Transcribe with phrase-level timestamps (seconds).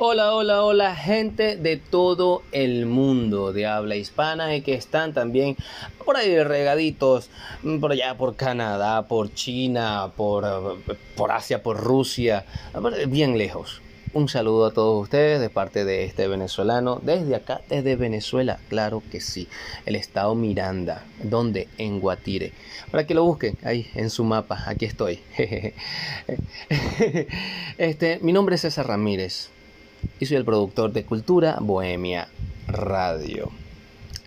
[0.00, 5.56] Hola, hola, hola, gente de todo el mundo de habla hispana y que están también
[6.04, 7.30] por ahí regaditos,
[7.64, 10.78] mm, por allá por Canadá, por China, por,
[11.16, 12.46] por Asia, por Rusia,
[13.08, 13.82] bien lejos.
[14.12, 19.02] Un saludo a todos ustedes de parte de este venezolano, desde acá, desde Venezuela, claro
[19.10, 19.48] que sí,
[19.84, 22.52] el estado Miranda, donde en Guatire,
[22.92, 25.18] para que lo busquen ahí en su mapa, aquí estoy.
[27.78, 29.50] este, mi nombre es César Ramírez,
[30.20, 32.28] y soy el productor de Cultura Bohemia
[32.66, 33.50] Radio.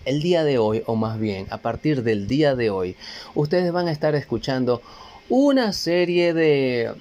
[0.06, 2.96] El día de hoy, o más bien a partir del día de hoy,
[3.36, 4.82] ustedes van a estar escuchando
[5.30, 6.92] una serie de,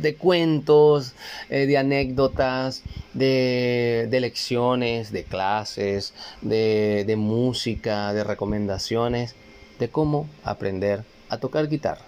[0.00, 1.14] de cuentos,
[1.50, 2.82] eh, de anécdotas,
[3.14, 9.34] de, de, lecciones, de clases, de, de música, de recomendaciones,
[9.78, 12.04] de cómo aprender a tocar guitarra.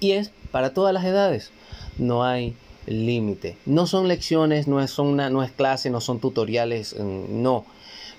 [0.00, 1.50] Y es para todas las edades.
[1.98, 2.56] No hay
[2.86, 3.56] límite.
[3.66, 7.64] No son lecciones, no es, una, no es clase, no son tutoriales, mm, no.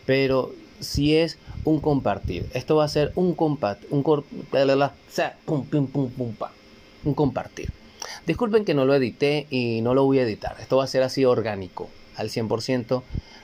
[0.06, 2.50] Pero si es un compartir.
[2.54, 3.88] Esto va a ser un compartir.
[3.92, 4.04] Un,
[7.04, 7.72] un compartir.
[8.26, 10.56] Disculpen que no lo edité y no lo voy a editar.
[10.60, 13.04] Esto va a ser así orgánico, al 100%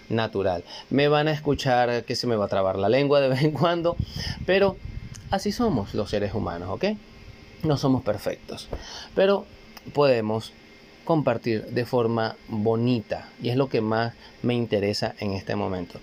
[0.09, 0.63] natural.
[0.89, 3.51] Me van a escuchar que se me va a trabar la lengua de vez en
[3.51, 3.95] cuando,
[4.45, 4.77] pero
[5.29, 6.85] así somos los seres humanos, ¿ok?
[7.63, 8.67] No somos perfectos,
[9.15, 9.45] pero
[9.93, 10.53] podemos
[11.07, 14.13] compartir de forma bonita y es lo que más
[14.43, 15.99] me interesa en este momento.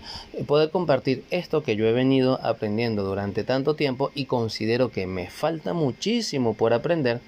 [0.46, 5.28] Poder compartir esto que yo he venido aprendiendo durante tanto tiempo y considero que me
[5.28, 7.20] falta muchísimo por aprender,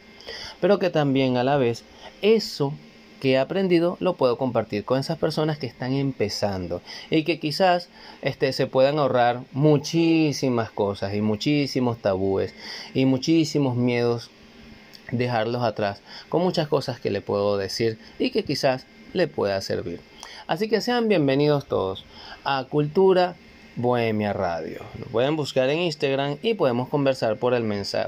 [0.59, 1.85] pero que también a la vez
[2.23, 2.73] eso
[3.21, 7.91] que he aprendido lo puedo compartir con esas personas que están empezando y que quizás
[8.23, 12.55] este, se puedan ahorrar muchísimas cosas y muchísimos tabúes
[12.95, 14.31] y muchísimos miedos
[15.11, 20.01] dejarlos atrás con muchas cosas que le puedo decir y que quizás le pueda servir.
[20.47, 22.05] Así que sean bienvenidos todos
[22.45, 23.37] a Cultura
[23.77, 24.81] Bohemia Radio.
[24.99, 27.65] Lo pueden buscar en Instagram y podemos conversar por, el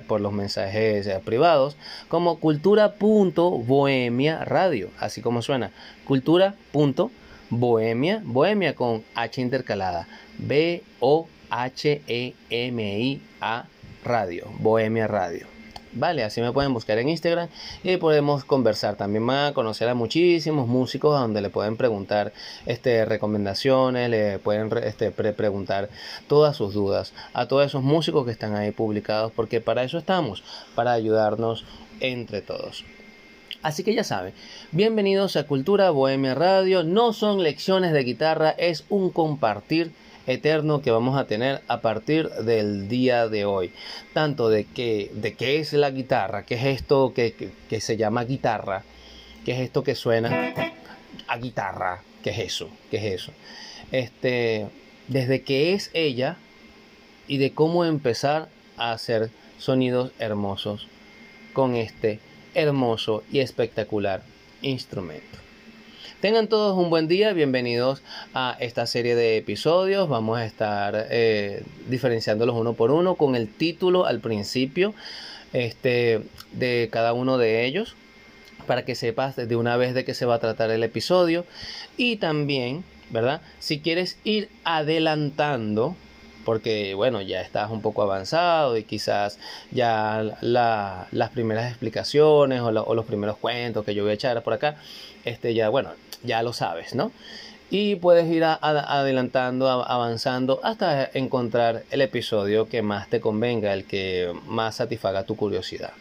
[0.07, 1.77] por los mensajes eh, privados
[2.09, 5.71] como cultura.bohemia radio, así como suena,
[6.05, 10.09] cultura.bohemia, bohemia con H intercalada,
[10.39, 13.67] B O H E M I A
[14.05, 15.58] radio, Bohemia Radio.
[15.99, 17.49] Vale, así me pueden buscar en Instagram
[17.83, 18.95] y podemos conversar.
[18.95, 22.33] También van a conocer a muchísimos músicos a donde le pueden preguntar
[22.67, 25.89] este, recomendaciones, le pueden este, preguntar
[26.29, 30.45] todas sus dudas a todos esos músicos que están ahí publicados, porque para eso estamos,
[30.77, 31.65] para ayudarnos
[31.99, 32.85] entre todos.
[33.61, 34.35] Así que ya saben,
[34.71, 36.85] bienvenidos a Cultura Bohemia Radio.
[36.85, 39.91] No son lecciones de guitarra, es un compartir
[40.29, 43.73] eterno que vamos a tener a partir del día de hoy.
[44.13, 48.25] Tanto de qué, de qué es la guitarra, qué es esto que, que, se llama
[48.25, 48.85] guitarra,
[49.45, 50.55] qué es esto que suena
[51.27, 53.33] a guitarra, qué es eso, qué es eso.
[53.91, 54.67] Este,
[55.09, 56.37] desde qué es ella
[57.27, 60.89] y de cómo empezar a hacer sonidos hermosos
[61.53, 62.21] con este
[62.55, 64.23] hermoso y espectacular
[64.63, 65.48] instrumento.
[66.21, 68.03] Tengan todos un buen día, bienvenidos
[68.35, 70.09] a esta serie de episodios.
[70.09, 74.95] Vamos a estar eh, diferenciándolos uno por uno con el título al principio
[75.53, 77.95] este, de cada uno de ellos
[78.67, 81.45] para que sepas de una vez de qué se va a tratar el episodio
[81.97, 83.41] y también, ¿verdad?
[83.61, 85.95] Si quieres ir adelantando
[86.49, 89.39] porque bueno, ya estás un poco avanzado y quizás
[89.71, 94.77] ya las primeras explicaciones o, los primeros cuentos que yo voy a echar por acá,
[95.27, 95.91] este ya, bueno,
[96.23, 97.13] ya lo sabes, ¿no?
[97.69, 104.33] Y puedes ir adelantando, avanzando hasta encontrar el episodio que más te convenga, el que
[104.47, 105.93] más satisfaga tu curiosidad.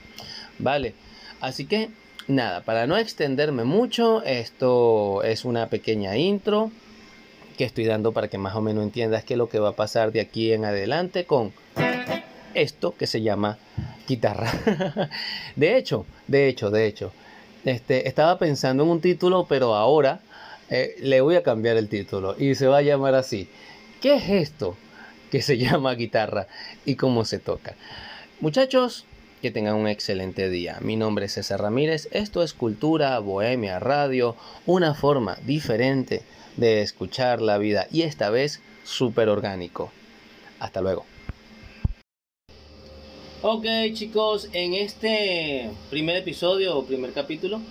[0.60, 0.94] ¿Vale?
[1.42, 1.90] Así que
[2.30, 6.72] nada, para no extenderme mucho, esto es una pequeña intro
[7.58, 9.76] que estoy dando para que más o menos entiendas qué es lo que va a
[9.76, 11.52] pasar de aquí en adelante con
[12.54, 13.58] esto que se llama
[14.08, 14.52] guitarra.
[15.56, 17.12] de hecho, de hecho, de hecho,
[17.66, 20.22] este, estaba pensando en un título, pero ahora
[20.70, 23.50] eh, le voy a cambiar el título y se va a llamar así.
[24.02, 24.78] ¿Qué es esto
[25.32, 26.48] que se llama guitarra
[26.86, 27.76] y cómo se toca?
[28.40, 29.06] Muchachos,
[29.42, 30.78] que tengan un excelente día.
[30.82, 32.08] Mi nombre es César Ramírez.
[32.12, 34.36] Esto es Cultura Bohemia Radio,
[34.66, 36.24] una forma diferente
[36.56, 39.92] de escuchar la vida y esta vez súper orgánico.
[40.60, 41.06] Hasta luego.
[43.44, 47.62] Ok chicos, en este primer episodio o primer capítulo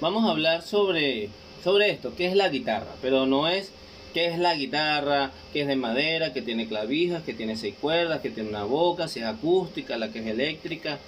[0.00, 1.30] vamos a hablar sobre,
[1.64, 3.72] sobre esto, qué es la guitarra, pero no es
[4.18, 8.20] qué es la guitarra, que es de madera, que tiene clavijas, que tiene seis cuerdas,
[8.20, 10.98] que tiene una boca, si es acústica, la que es eléctrica.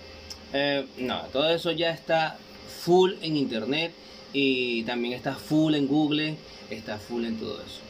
[0.53, 2.39] Eh, no, todo eso ya está
[2.83, 3.91] full en internet
[4.33, 6.37] y también está full en Google,
[6.71, 7.81] está full en todo eso.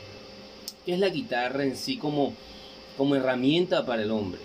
[0.87, 2.33] ¿Qué es la guitarra en sí como,
[2.97, 4.41] como herramienta para el hombre?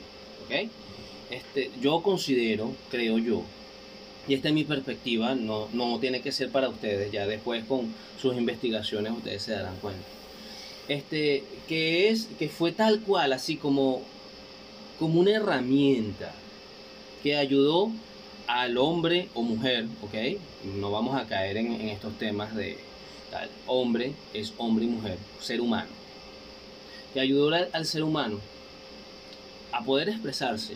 [1.30, 3.44] Este, yo considero, creo yo,
[4.28, 7.94] y esta es mi perspectiva, no, no tiene que ser para ustedes, ya después con
[8.22, 10.04] sus investigaciones ustedes se darán cuenta.
[10.88, 14.04] Este, que es, que fue tal cual, así como,
[15.00, 16.32] como una herramienta
[17.24, 17.92] que ayudó
[18.48, 20.40] al hombre o mujer, ¿ok?
[20.80, 22.78] No vamos a caer en, estos temas de
[23.32, 23.50] tal.
[23.66, 25.90] Hombre es hombre y mujer, ser humano.
[27.14, 28.40] Que ayudó al ser humano
[29.72, 30.76] a poder expresarse,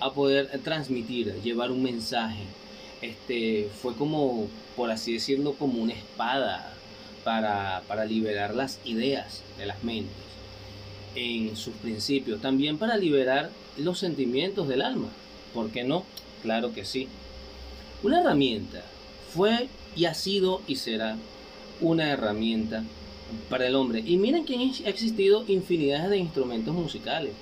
[0.00, 2.44] a poder transmitir, llevar un mensaje.
[3.02, 6.74] Este, fue como, por así decirlo, como una espada
[7.24, 10.14] para, para liberar las ideas de las mentes
[11.14, 15.08] en sus principios, también para liberar los sentimientos del alma.
[15.54, 16.04] ¿Por qué no?
[16.42, 17.08] Claro que sí.
[18.02, 18.82] Una herramienta
[19.34, 21.16] fue y ha sido y será
[21.80, 22.84] una herramienta
[23.48, 24.02] para el hombre.
[24.04, 27.32] Y miren que ha existido infinidad de instrumentos musicales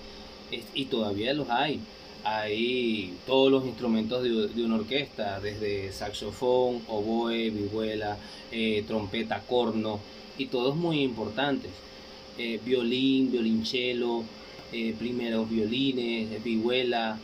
[0.74, 1.80] y todavía los hay
[2.24, 8.16] hay todos los instrumentos de, una orquesta, desde saxofón, oboe, vihuela,
[8.50, 10.00] eh, trompeta, corno,
[10.36, 11.70] y todos muy importantes.
[12.38, 14.24] Eh, violín, violonchelo,
[14.72, 17.18] eh, primeros violines, vihuela,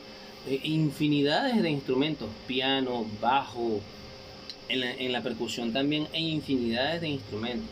[0.63, 3.81] infinidades de instrumentos, piano, bajo,
[4.69, 7.69] en la, en la percusión también hay infinidades de instrumentos,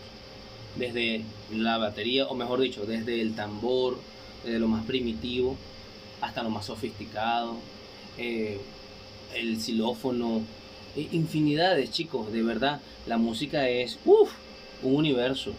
[0.76, 1.22] desde
[1.52, 3.98] la batería, o mejor dicho, desde el tambor,
[4.44, 5.56] desde lo más primitivo,
[6.22, 7.56] hasta lo más sofisticado,
[8.16, 8.58] eh,
[9.34, 10.42] el xilófono,
[10.96, 14.28] infinidades, chicos, de verdad, la música es un
[14.82, 15.52] universo.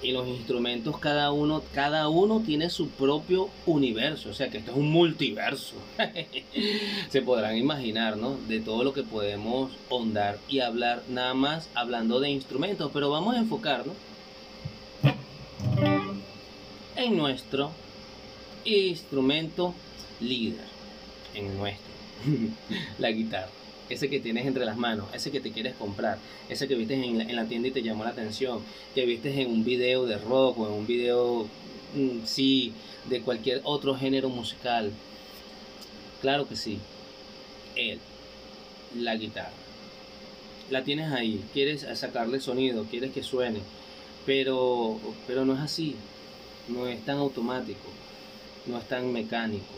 [0.00, 4.30] Y los instrumentos, cada uno, cada uno tiene su propio universo.
[4.30, 5.76] O sea que esto es un multiverso.
[7.08, 8.36] Se podrán imaginar, ¿no?
[8.48, 12.90] De todo lo que podemos ondar y hablar, nada más hablando de instrumentos.
[12.92, 13.94] Pero vamos a enfocarnos
[16.96, 17.70] en nuestro
[18.64, 19.74] instrumento
[20.20, 20.64] líder
[21.34, 21.92] en nuestro,
[22.98, 23.50] la guitarra.
[23.88, 26.18] Ese que tienes entre las manos, ese que te quieres comprar,
[26.48, 28.60] ese que viste en la, tienda y te llamó la atención,
[28.94, 31.46] que viste en un video de rock o en un video,
[31.94, 32.72] mm, sí,
[33.10, 34.92] de cualquier otro género musical.
[36.22, 36.78] Claro que sí.
[37.76, 37.98] Él,
[38.96, 39.50] la guitarra.
[40.70, 43.60] La tienes ahí, quieres sacarle sonido, quieres que suene,
[44.24, 45.96] pero, pero no es así,
[46.68, 47.90] no es tan automático
[48.66, 49.74] no es tan mecánico.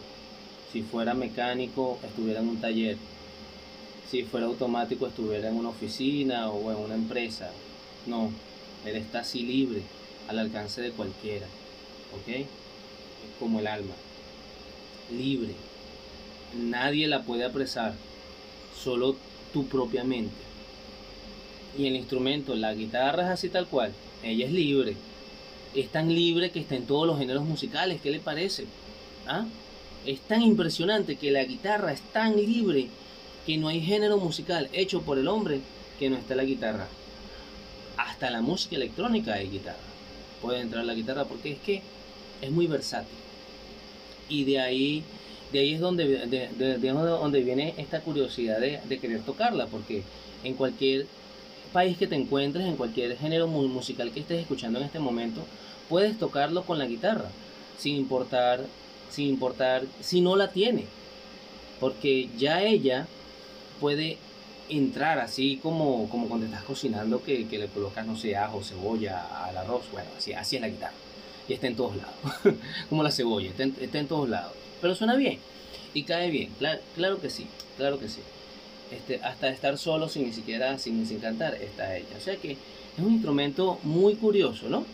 [0.72, 2.96] Si fuera mecánico, estuviera en un taller.
[4.10, 7.50] Si fuera automático, estuviera en una oficina o en una empresa.
[8.06, 8.31] No,
[8.84, 9.82] él está así libre,
[10.28, 11.46] al alcance de cualquiera.
[12.12, 12.46] ¿Ok?
[13.40, 13.94] Como el alma.
[15.10, 15.54] Libre.
[16.56, 17.94] Nadie la puede apresar,
[18.76, 19.16] solo
[19.52, 20.34] tu propia mente.
[21.76, 23.92] Y el instrumento, la guitarra es así tal cual.
[24.22, 24.96] Ella es libre
[25.74, 28.00] es tan libre que está en todos los géneros musicales.
[28.00, 28.64] ¿Qué le parece?
[29.26, 29.44] ¿Ah?
[30.06, 32.88] Es tan impresionante que la guitarra es tan libre
[33.46, 35.60] que no hay género musical hecho por el hombre
[35.98, 36.86] que no está la guitarra.
[37.96, 39.78] Hasta la música electrónica hay guitarra.
[40.40, 41.82] Puede entrar la guitarra porque es que
[42.40, 43.16] es muy versátil.
[44.28, 45.04] Y de ahí,
[45.52, 50.02] de ahí es donde, de, donde viene esta curiosidad de querer tocarla, porque
[50.42, 51.06] en cualquier
[51.74, 55.44] país que te encuentres, en cualquier género musical que estés escuchando en este momento,
[55.88, 57.28] puedes tocarlo con la guitarra,
[57.76, 58.64] sin importar,
[59.10, 60.84] sin importar si no la tiene,
[61.81, 63.08] porque ya ella
[63.81, 64.19] puede
[64.69, 69.58] entrar así como, como cuando estás cocinando que, le colocas, no sé, ajo, cebolla al
[69.58, 70.94] arroz, bueno, así, así es la guitarra,
[71.48, 72.14] y está en todos lados,
[72.88, 75.40] como la cebolla, está en, todos lados, pero suena bien
[75.93, 76.52] y cae bien,
[76.94, 78.20] claro que sí, claro que sí.
[78.91, 82.17] Este, hasta estar solo sin ni siquiera sin, cantar está ella.
[82.17, 82.58] O sea que es
[82.98, 84.84] un instrumento muy curioso, ¿no?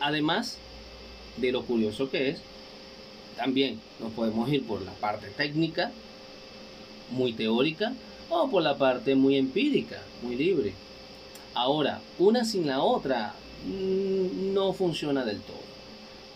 [0.00, 0.58] Además
[1.36, 2.38] de lo curioso que es,
[3.36, 5.90] también nos podemos ir por la parte técnica,
[7.10, 7.92] muy teórica,
[8.30, 10.72] o por la parte muy empírica, muy libre.
[11.54, 13.34] Ahora, una sin la otra
[13.66, 15.56] mm, no funciona del todo,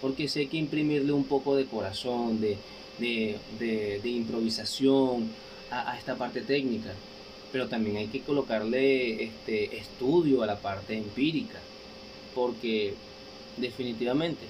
[0.00, 2.56] porque sé que imprimirle un poco de corazón, de,
[2.98, 5.30] de, improvisación
[5.70, 6.92] a, esta parte técnica,
[7.50, 11.58] pero también hay que colocarle este estudio a la parte empírica,
[12.34, 12.94] porque
[13.56, 14.44] definitivamente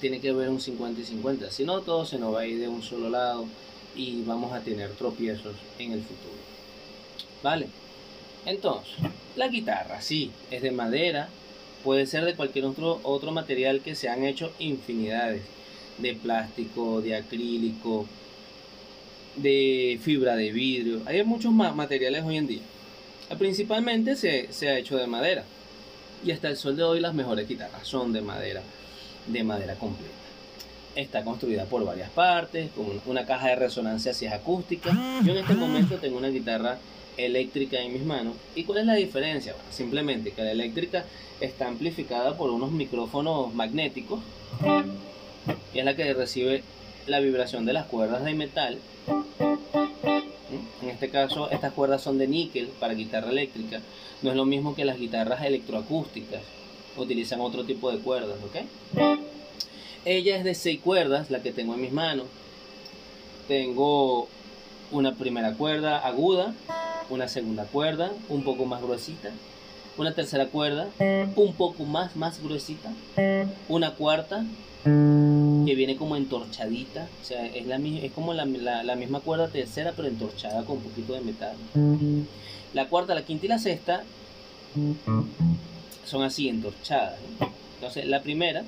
[0.00, 2.58] tiene que haber un 50 y 50, si no todo se nos va a ir
[2.58, 3.46] de un solo lado
[3.94, 6.42] y vamos a tener tropiezos en el futuro.
[7.42, 7.68] ¿Vale?
[8.46, 8.94] Entonces,
[9.36, 11.28] la guitarra, sí, es de madera,
[11.84, 15.42] puede ser de cualquier otro, otro material que se han hecho infinidades
[15.98, 18.06] de plástico, de acrílico,
[19.36, 21.02] de fibra de vidrio.
[21.06, 22.62] Hay muchos materiales hoy en día.
[23.38, 25.44] Principalmente se, se ha hecho de madera.
[26.24, 28.62] Y hasta el sol de hoy las mejores guitarras son de madera,
[29.26, 30.12] de madera completa.
[30.94, 34.92] Está construida por varias partes, con una caja de resonancia si es acústica.
[35.24, 36.78] Yo en este momento tengo una guitarra
[37.16, 38.34] eléctrica en mis manos.
[38.54, 39.54] ¿Y cuál es la diferencia?
[39.70, 41.04] simplemente que la eléctrica
[41.40, 44.20] está amplificada por unos micrófonos magnéticos
[45.80, 46.62] es la que recibe
[47.06, 48.78] la vibración de las cuerdas de metal.
[50.82, 53.80] En este caso, estas cuerdas son de níquel para guitarra eléctrica.
[54.22, 56.42] No es lo mismo que las guitarras electroacústicas.
[56.96, 58.66] Utilizan otro tipo de cuerdas, ¿ok?
[60.04, 62.26] Ella es de seis cuerdas, la que tengo en mis manos.
[63.48, 64.28] Tengo
[64.90, 66.54] una primera cuerda aguda,
[67.08, 69.30] una segunda cuerda un poco más gruesita,
[69.96, 72.92] una tercera cuerda un poco más, más gruesita,
[73.68, 74.44] una cuarta
[75.64, 79.92] que viene como entorchadita, o sea, es, la, es como la, la, misma cuerda tercera
[79.96, 81.56] pero entorchada con un poquito de metal.
[82.74, 84.04] La cuarta, la quinta y la sexta
[86.04, 87.18] son así, entorchadas.
[87.74, 88.64] Entonces, la primera,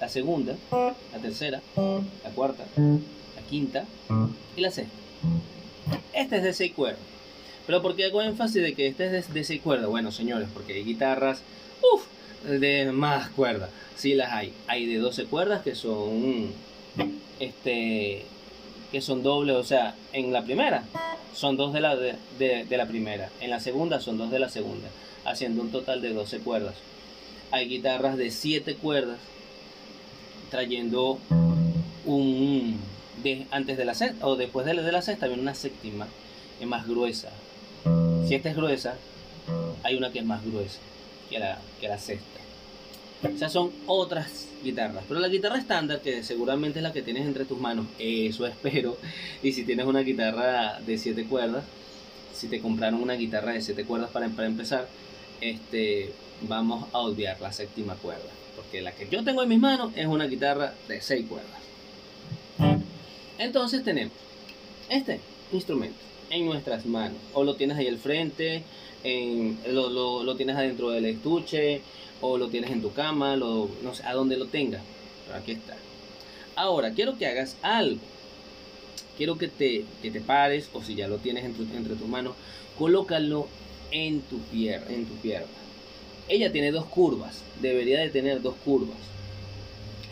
[0.00, 3.84] la segunda, la tercera, la cuarta, la quinta
[4.56, 4.94] y la sexta.
[6.12, 7.00] Este es de seis cuerdas.
[7.66, 9.88] Pero ¿por qué hago énfasis de que este es de, seis cuerdas?
[9.88, 11.42] Bueno, señores, porque hay guitarras,
[11.94, 12.04] uff,
[12.44, 13.70] de más cuerdas.
[13.96, 14.52] Sí las hay.
[14.66, 16.52] Hay de 12 cuerdas que son,
[17.38, 18.24] este,
[18.90, 20.84] que son dobles, o sea, en la primera
[21.34, 24.88] son dos de la, de, la primera, en la segunda son dos de la segunda,
[25.24, 26.74] haciendo un total de 12 cuerdas.
[27.52, 29.18] Hay guitarras de 7 cuerdas,
[30.50, 31.18] trayendo
[32.04, 32.78] un,
[33.22, 36.08] de, antes de la sexta, o después de la, de la sexta, viene una séptima,
[36.60, 37.30] es más gruesa,
[38.26, 38.96] si esta es gruesa,
[39.82, 40.80] hay una que es más gruesa
[41.30, 42.40] que la, que la sexta.
[43.22, 45.04] O son otras guitarras.
[45.06, 48.96] Pero la guitarra estándar, que seguramente es la que tienes entre tus manos, eso espero.
[49.42, 51.64] Y si tienes una guitarra de 7 cuerdas,
[52.34, 54.88] si te compraron una guitarra de 7 cuerdas para, empezar,
[55.40, 58.30] este, vamos a obviar la séptima cuerda.
[58.56, 61.60] Porque la que yo tengo en mis manos es una guitarra de 6 cuerdas.
[63.38, 64.12] Entonces tenemos
[64.88, 65.20] este
[65.52, 65.98] instrumento
[66.30, 67.18] en nuestras manos.
[67.34, 68.62] O lo tienes ahí al frente,
[69.04, 71.80] en, lo, lo, tienes adentro del estuche,
[72.20, 74.82] o lo tienes en tu cama, lo, no sé, a donde lo tengas.
[75.26, 75.76] Pero aquí está.
[76.56, 78.00] Ahora, quiero que hagas algo.
[79.16, 82.34] Quiero que te, que te pares, o si ya lo tienes entre tus manos,
[82.78, 83.48] colócalo
[83.90, 85.48] en tu, pierna, en tu pierna.
[86.28, 88.96] Ella tiene dos curvas, debería de tener dos curvas,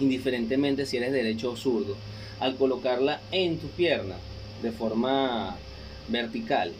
[0.00, 1.96] indiferentemente si eres derecho o zurdo.
[2.40, 4.16] Al colocarla en tu pierna
[4.62, 5.56] de forma
[6.08, 6.72] vertical,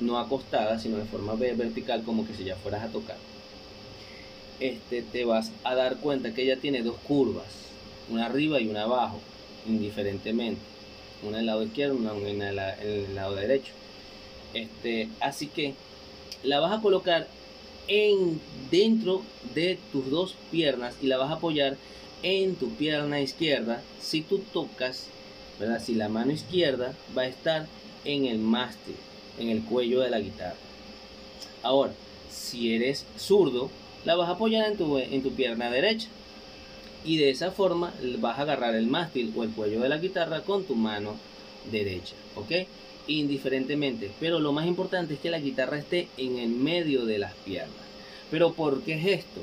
[0.00, 3.16] no acostada, sino de forma vertical, como que si ya fueras a tocar,
[4.60, 7.46] este, te vas a dar cuenta que ella tiene dos curvas,
[8.10, 9.20] una arriba y una abajo,
[9.66, 10.60] indiferentemente,
[11.22, 13.72] una el lado izquierdo, una en el, lado derecho.
[14.54, 15.74] Este, así que
[16.42, 17.26] la vas a colocar
[17.88, 18.40] en
[18.70, 19.22] dentro
[19.54, 21.76] de tus dos piernas y la vas a apoyar
[22.22, 23.82] en tu pierna izquierda.
[24.00, 25.06] Si tú tocas,
[25.58, 25.82] ¿verdad?
[25.82, 27.66] Si la mano izquierda va a estar
[28.04, 28.96] en el mástil,
[29.38, 30.56] en el cuello de la guitarra.
[31.62, 31.92] Ahora,
[32.30, 33.70] si eres zurdo,
[34.04, 36.08] la vas a apoyar en tu, en tu pierna derecha.
[37.04, 40.42] Y de esa forma vas a agarrar el mástil o el cuello de la guitarra
[40.42, 41.16] con tu mano
[41.70, 42.14] derecha.
[42.36, 42.66] ¿Ok?
[43.08, 44.10] Indiferentemente.
[44.20, 47.74] Pero lo más importante es que la guitarra esté en el medio de las piernas.
[48.30, 49.40] Pero ¿por qué es esto?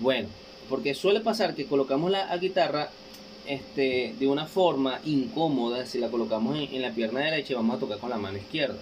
[0.00, 0.28] Bueno,
[0.68, 2.90] porque suele pasar que colocamos la guitarra
[3.48, 7.98] este, de una forma incómoda si la colocamos en, la pierna derecha vamos a tocar
[7.98, 8.76] con la mano izquierda.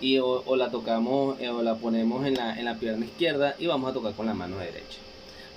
[0.00, 3.66] Y o, la tocamos eh, o la ponemos en la, en la pierna izquierda y
[3.66, 4.98] vamos a tocar con la mano derecha.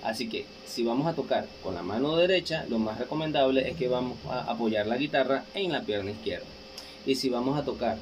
[0.04, 3.90] Así que si vamos a tocar con la mano derecha, lo más recomendable es que
[3.90, 6.46] vamos a apoyar la guitarra en la pierna izquierda.
[7.06, 7.98] Y si vamos a tocar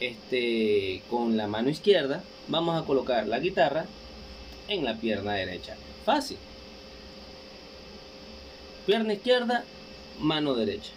[0.00, 3.86] este, con la mano izquierda, vamos a colocar la guitarra
[4.68, 5.76] en la pierna derecha.
[6.04, 6.36] Fácil.
[8.86, 9.64] Pierna izquierda,
[10.20, 10.92] mano derecha.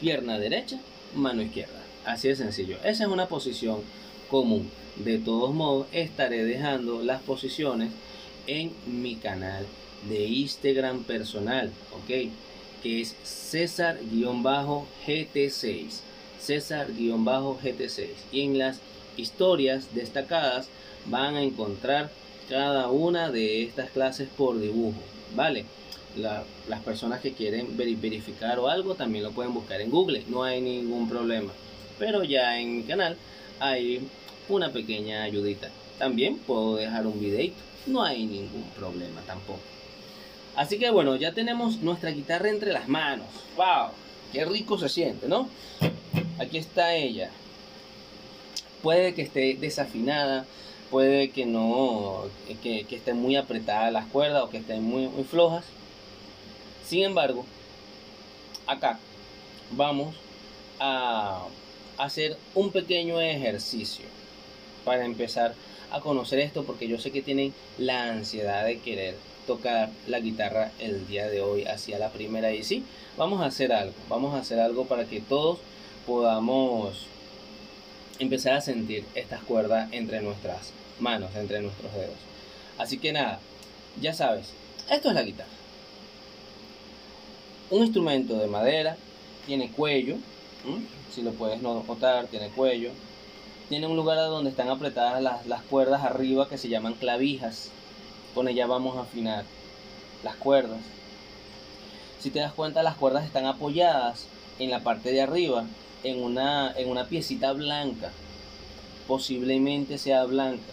[0.00, 0.78] Pierna derecha,
[1.14, 1.77] mano izquierda.
[2.08, 2.78] Así de sencillo.
[2.84, 3.82] Esa es una posición
[4.30, 4.70] común.
[4.96, 7.90] De todos modos, estaré dejando las posiciones
[8.46, 9.66] en mi canal
[10.08, 12.30] de Instagram personal, ¿ok?
[12.82, 16.00] Que es César-GT6.
[16.40, 18.08] César-GT6.
[18.32, 18.80] Y en las
[19.18, 20.70] historias destacadas
[21.04, 22.10] van a encontrar
[22.48, 25.02] cada una de estas clases por dibujo,
[25.36, 25.66] ¿vale?
[26.16, 30.62] las personas que quieren verificar o algo también lo pueden buscar en Google, no hay
[30.62, 31.52] ningún problema.
[31.98, 33.16] Pero ya en mi canal
[33.60, 34.06] hay
[34.48, 35.70] una pequeña ayudita.
[35.98, 39.60] También puedo dejar un videito, no hay ningún problema tampoco.
[40.54, 43.26] Así que bueno, ya tenemos nuestra guitarra entre las manos.
[43.56, 43.90] ¡Wow!
[44.32, 45.48] ¡Qué rico se siente, ¿no?
[46.38, 47.30] Aquí está ella.
[48.82, 50.46] Puede que esté desafinada,
[50.90, 52.24] puede que no,
[52.62, 55.64] que, que estén muy apretadas las cuerdas o que estén muy, muy flojas.
[56.84, 57.44] Sin embargo,
[58.66, 58.98] acá
[59.72, 60.14] vamos
[60.80, 61.44] a
[61.98, 64.06] hacer un pequeño ejercicio
[64.84, 65.54] para empezar
[65.90, 70.72] a conocer esto porque yo sé que tienen la ansiedad de querer tocar la guitarra
[70.78, 72.84] el día de hoy hacia la primera y sí,
[73.16, 75.58] vamos a hacer algo, vamos a hacer algo para que todos
[76.06, 77.06] podamos
[78.18, 82.16] empezar a sentir estas cuerdas entre nuestras manos, entre nuestros dedos.
[82.76, 83.40] Así que nada,
[84.00, 84.52] ya sabes,
[84.90, 85.48] esto es la guitarra.
[87.70, 88.96] Un instrumento de madera,
[89.46, 90.16] tiene cuello,
[91.18, 92.92] si lo puedes notar, tiene cuello.
[93.68, 97.70] Tiene un lugar donde están apretadas las, las cuerdas arriba que se llaman clavijas.
[98.36, 99.44] Con ella vamos a afinar
[100.22, 100.78] las cuerdas.
[102.20, 104.28] Si te das cuenta, las cuerdas están apoyadas
[104.60, 105.64] en la parte de arriba,
[106.04, 108.12] en una, en una piecita blanca.
[109.08, 110.72] Posiblemente sea blanca.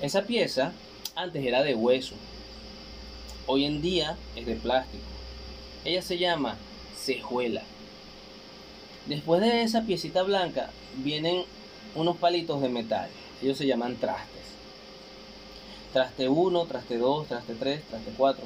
[0.00, 0.70] Esa pieza
[1.16, 2.14] antes era de hueso.
[3.48, 5.02] Hoy en día es de plástico.
[5.84, 6.56] Ella se llama
[6.96, 7.62] cejuela.
[9.06, 11.44] Después de esa piecita blanca vienen
[11.94, 13.08] unos palitos de metal.
[13.40, 14.46] Ellos se llaman trastes.
[15.92, 18.44] Traste 1, traste 2, traste 3, traste 4.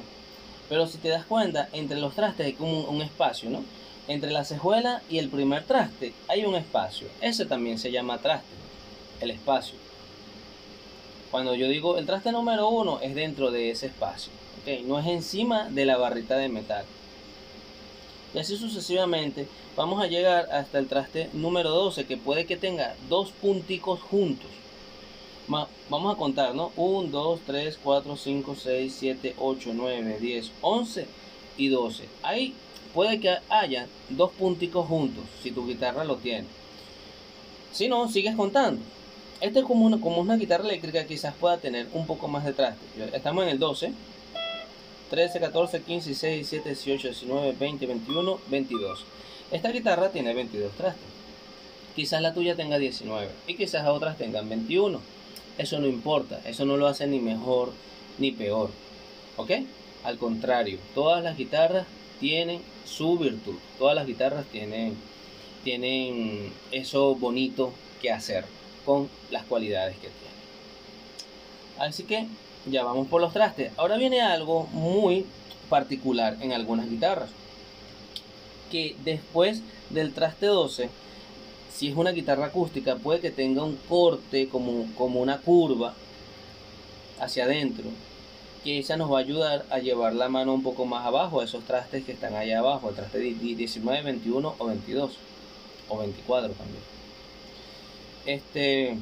[0.69, 3.63] Pero si te das cuenta, entre los trastes hay como un, espacio, ¿no?
[4.07, 7.07] Entre la cejuela y el primer traste hay un espacio.
[7.21, 8.53] Ese también se llama traste,
[9.19, 9.75] el espacio.
[11.31, 14.85] Cuando yo digo el traste número 1 es dentro de ese espacio, ¿ok?
[14.85, 16.85] No es encima de la barrita de metal.
[18.33, 22.95] Y así sucesivamente vamos a llegar hasta el traste número 12 que puede que tenga
[23.09, 24.49] dos punticos juntos.
[25.89, 26.71] Vamos a contar, ¿no?
[26.77, 31.07] 1, 2, 3, 4, 5, 6, 7, 8, 9, 10, 11
[31.57, 32.05] y 12.
[32.23, 32.53] Ahí
[32.93, 36.47] puede que haya dos punticos juntos si tu guitarra lo tiene.
[37.73, 38.81] Si no, sigues contando.
[39.41, 42.53] Este es como una, como una guitarra eléctrica, quizás pueda tener un poco más de
[42.53, 42.85] traste.
[43.13, 43.91] Estamos en el 12.
[45.11, 49.03] 13, 14, 15, 16, 17, 18, 19, 20, 21, 22.
[49.51, 51.03] Esta guitarra tiene 22 trastes.
[51.97, 55.01] Quizás la tuya tenga 19 y quizás otras tengan 21.
[55.57, 57.73] Eso no importa, eso no lo hace ni mejor
[58.19, 58.69] ni peor.
[59.35, 59.51] ¿Ok?
[60.05, 61.85] Al contrario, todas las guitarras
[62.21, 63.55] tienen su virtud.
[63.77, 64.95] Todas las guitarras tienen,
[65.65, 68.45] tienen eso bonito que hacer
[68.85, 70.21] con las cualidades que tienen.
[71.79, 72.27] Así que
[72.65, 73.71] ya vamos por los trastes.
[73.77, 75.25] Ahora viene algo muy
[75.69, 77.29] particular en algunas guitarras.
[78.69, 80.89] Que después del traste 12,
[81.73, 85.93] si es una guitarra acústica, puede que tenga un corte como, como una curva
[87.19, 87.85] hacia adentro.
[88.63, 91.45] Que esa nos va a ayudar a llevar la mano un poco más abajo a
[91.45, 92.89] esos trastes que están allá abajo.
[92.89, 95.11] El traste 19, 21 o 22.
[95.89, 96.83] O 24 también.
[98.25, 98.97] Este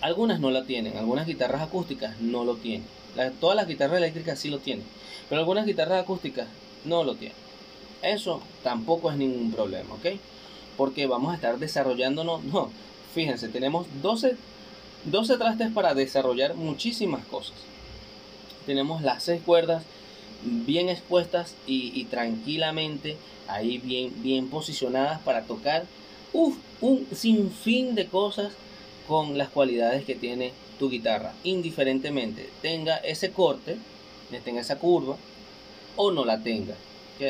[0.00, 2.86] algunas no la tienen, algunas guitarras acústicas no lo tienen.
[3.40, 4.84] todas las guitarras eléctricas sí lo tienen,
[5.28, 6.46] pero algunas guitarras acústicas
[6.84, 7.36] no lo tienen.
[8.02, 10.18] Eso tampoco es ningún problema, ¿ok?
[10.76, 12.70] Porque vamos a estar desarrollándonos, no,
[13.14, 14.36] fíjense, tenemos 12,
[15.04, 17.54] 12 trastes para desarrollar muchísimas cosas.
[18.66, 19.84] Tenemos las seis cuerdas
[20.42, 23.16] bien expuestas y, tranquilamente
[23.48, 25.84] ahí bien, bien posicionadas para tocar
[26.32, 28.52] uf, un sinfín de cosas
[29.06, 33.76] con las cualidades que tiene tu guitarra, indiferentemente tenga ese corte,
[34.44, 35.16] tenga esa curva
[35.96, 36.74] o no la tenga.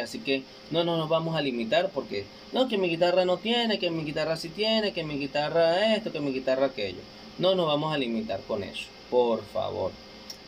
[0.02, 3.90] Así que no, nos vamos a limitar porque no, que mi guitarra no tiene, que
[3.90, 7.00] mi guitarra sí tiene, que mi guitarra esto, que mi guitarra aquello.
[7.38, 9.92] No nos vamos a limitar con eso, por favor.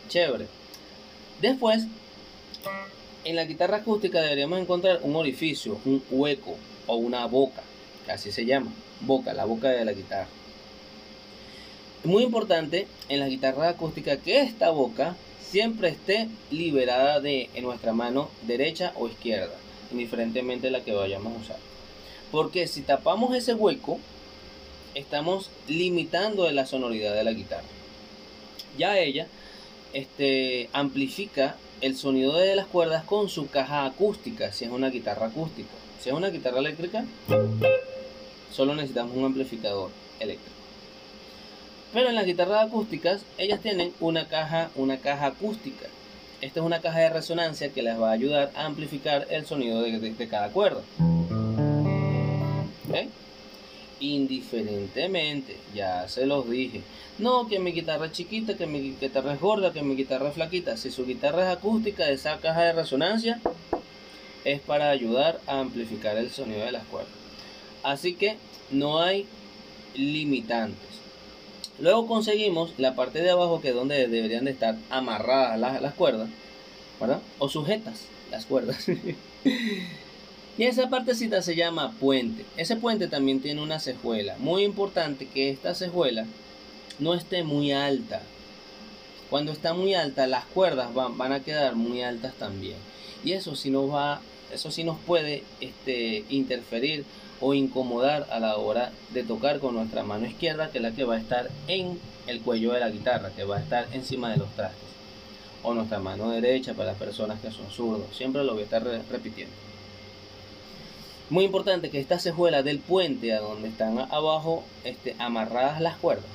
[0.09, 0.47] Chévere.
[1.41, 1.85] Después,
[3.23, 6.55] en la guitarra acústica deberíamos encontrar un orificio, un hueco
[6.87, 7.61] o una boca,
[8.09, 10.29] así se llama, boca, la boca de la guitarra.
[12.07, 17.91] Muy importante en la guitarra acústica que esta boca siempre esté liberada de en nuestra
[17.91, 19.53] mano derecha o izquierda,
[19.91, 21.57] indiferentemente la que vayamos a usar.
[22.31, 23.99] Porque si tapamos ese hueco,
[24.95, 27.67] estamos limitando la sonoridad de la guitarra.
[28.77, 29.27] Ya ella
[29.91, 35.25] este, amplifica el sonido de las cuerdas con su caja acústica, si es una guitarra
[35.25, 35.73] acústica.
[36.01, 37.03] Si es una guitarra eléctrica,
[38.49, 39.89] solo necesitamos un amplificador
[40.21, 40.66] eléctrico.
[41.93, 45.87] Pero en las guitarras acústicas, ellas tienen una caja, una caja acústica.
[46.41, 49.81] Esta es una caja de resonancia que les va a ayudar a amplificar el sonido
[49.81, 50.81] de, cada cuerda.
[53.99, 56.83] Indiferentemente, ya se los dije.
[57.17, 60.35] No, que mi guitarra es chiquita, que mi guitarra es gorda, que mi guitarra es
[60.35, 60.77] flaquita.
[60.77, 63.41] Si su guitarra es acústica, esa caja de resonancia
[64.45, 67.11] es para ayudar a amplificar el sonido de las cuerdas.
[67.81, 68.37] Así que
[68.69, 69.25] no hay
[69.95, 70.86] limitantes.
[71.79, 75.93] Luego conseguimos la parte de abajo que es donde deberían de estar amarradas las, las
[75.93, 76.29] cuerdas,
[76.99, 77.21] ¿verdad?
[77.37, 78.87] O sujetas las cuerdas.
[80.57, 82.45] y esa partecita se llama puente.
[82.57, 84.35] Ese puente también tiene una cejuela.
[84.39, 86.25] Muy importante que esta cejuela
[86.99, 88.21] no esté muy alta.
[89.29, 92.77] Cuando está muy alta, las cuerdas van, van a quedar muy altas también.
[93.23, 97.05] Y eso sí nos va, eso sí nos puede este, interferir
[97.39, 101.03] o incomodar a la hora de tocar con nuestra mano izquierda, que es la que
[101.03, 104.37] va a estar en el cuello de la guitarra, que va a estar encima de
[104.37, 104.87] los trastes.
[105.63, 108.15] O nuestra mano derecha para las personas que son zurdos.
[108.15, 109.53] Siempre lo voy a estar repitiendo.
[111.29, 116.29] Muy importante que esta cejuela del puente a donde están abajo este, amarradas las cuerdas.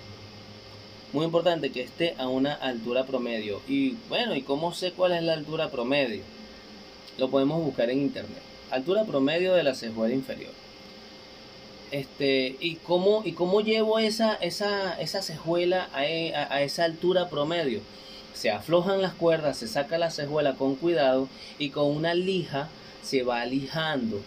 [1.15, 3.61] Muy importante que esté a una altura promedio.
[3.67, 6.23] Y bueno, ¿y cómo sé cuál es la altura promedio?
[7.19, 8.43] Lo podemos buscar en internet.
[8.71, 10.62] Altura promedio de la cejuela inferior.
[11.92, 17.28] Este, ¿y, cómo, ¿Y cómo llevo esa, esa, esa cejuela e, a, a, esa altura
[17.28, 17.81] promedio?
[18.33, 21.28] Se aflojan las cuerdas, se saca la cejuela con cuidado
[21.59, 22.70] y con una lija
[23.02, 24.22] se va lijando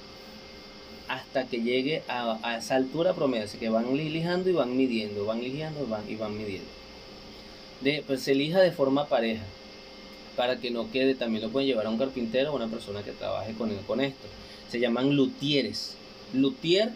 [1.07, 3.45] hasta que llegue a, a esa altura promedio.
[3.45, 6.69] Así que van lijando y van midiendo, van lijando y van, y van midiendo.
[7.81, 9.43] De, pues se lija de forma pareja
[10.35, 13.11] para que no quede, también lo pueden llevar a un carpintero o una persona que
[13.11, 14.27] trabaje con, con esto.
[14.69, 15.95] Se llaman luthieres.
[16.31, 16.91] Luthier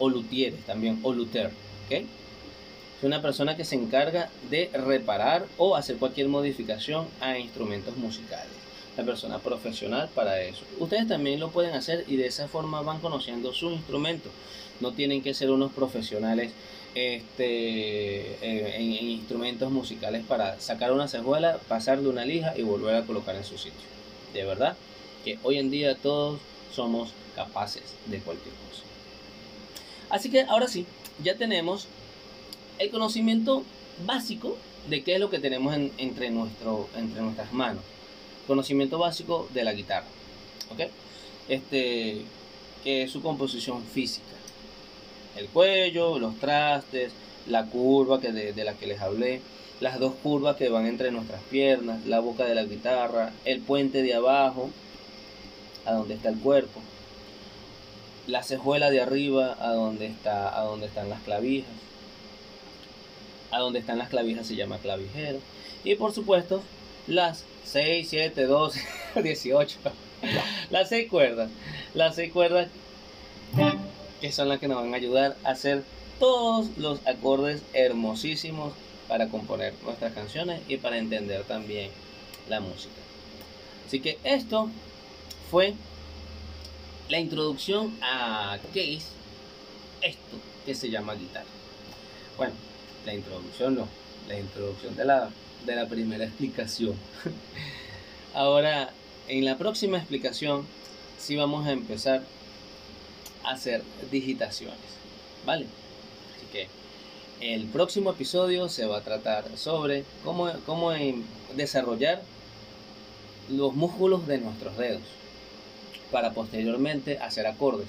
[0.00, 1.52] o luthieres también, o luthier,
[1.86, 1.92] ¿ok?
[1.92, 8.52] Es una persona que se encarga de reparar o hacer cualquier modificación a instrumentos musicales.
[8.96, 10.64] La persona profesional para eso.
[10.78, 14.32] Ustedes también lo pueden hacer y de esa forma van conociendo sus instrumentos.
[14.80, 16.52] No tienen que ser unos profesionales
[16.94, 22.96] este, eh, en, en, instrumentos musicales para sacar una cejuela, pasarle una lija y volver
[22.96, 23.88] a colocar en su sitio.
[24.34, 24.76] De verdad
[25.24, 26.40] que hoy en día todos
[26.74, 28.89] somos capaces de cualquier cosa.
[30.10, 30.86] Así que ahora sí,
[31.22, 31.86] ya tenemos
[32.78, 33.64] el conocimiento
[34.04, 34.56] básico
[34.88, 37.82] de qué es lo que tenemos en, entre, entre nuestras manos.
[38.46, 40.06] Conocimiento básico de la guitarra.
[40.72, 40.90] ¿Ok?
[41.48, 42.22] Este,
[42.82, 44.26] que es su composición física.
[45.36, 47.12] El cuello, los trastes,
[47.46, 49.40] la curva que de, de la que les hablé,
[49.80, 54.02] las dos curvas que van entre nuestras piernas, la boca de la guitarra, el puente
[54.02, 54.70] de abajo,
[55.86, 56.80] a donde está el cuerpo,
[58.26, 61.70] la cejuela de arriba a donde está a donde están las clavijas.
[63.50, 65.38] A donde están las clavijas se llama clavijero.
[65.84, 66.62] Y por supuesto
[67.06, 68.80] las 6 7 12
[69.22, 69.78] 18
[70.70, 71.50] las 6 cuerdas.
[71.94, 72.68] Las 6 cuerdas
[74.20, 75.82] que son las que nos van a ayudar a hacer
[76.18, 78.74] todos los acordes hermosísimos
[79.08, 81.90] para componer nuestras canciones y para entender también
[82.48, 82.94] la música.
[83.86, 84.68] Así que esto
[85.50, 85.74] fue
[87.10, 89.08] la introducción a qué es
[90.00, 91.44] esto que se llama guitarra.
[92.36, 92.54] Bueno,
[93.04, 93.88] la introducción no,
[94.28, 95.28] la introducción de la,
[95.66, 96.94] de la primera explicación.
[98.34, 98.90] Ahora,
[99.26, 100.64] en la próxima explicación,
[101.18, 102.22] sí vamos a empezar
[103.42, 104.78] a hacer digitaciones,
[105.44, 105.66] ¿vale?
[106.36, 106.68] Así que
[107.40, 110.92] el próximo episodio se va a tratar sobre cómo, cómo
[111.56, 112.22] desarrollar
[113.48, 115.02] los músculos de nuestros dedos
[116.10, 117.88] para posteriormente hacer acordes.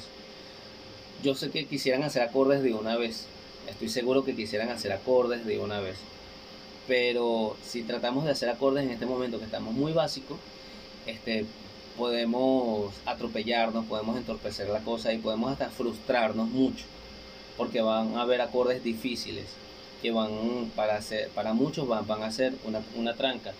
[1.23, 3.25] Yo sé que quisieran hacer acordes de una vez,
[3.69, 5.97] estoy seguro que quisieran hacer acordes de una vez,
[6.87, 10.37] pero si tratamos de hacer acordes en este momento que estamos muy básicos,
[11.05, 11.45] este,
[11.97, 16.85] podemos atropellarnos, podemos entorpecer la cosa y podemos hasta frustrarnos mucho,
[17.57, 19.45] porque van a haber acordes difíciles
[20.01, 23.53] que van para hacer, para muchos van, van a ser una, una tranca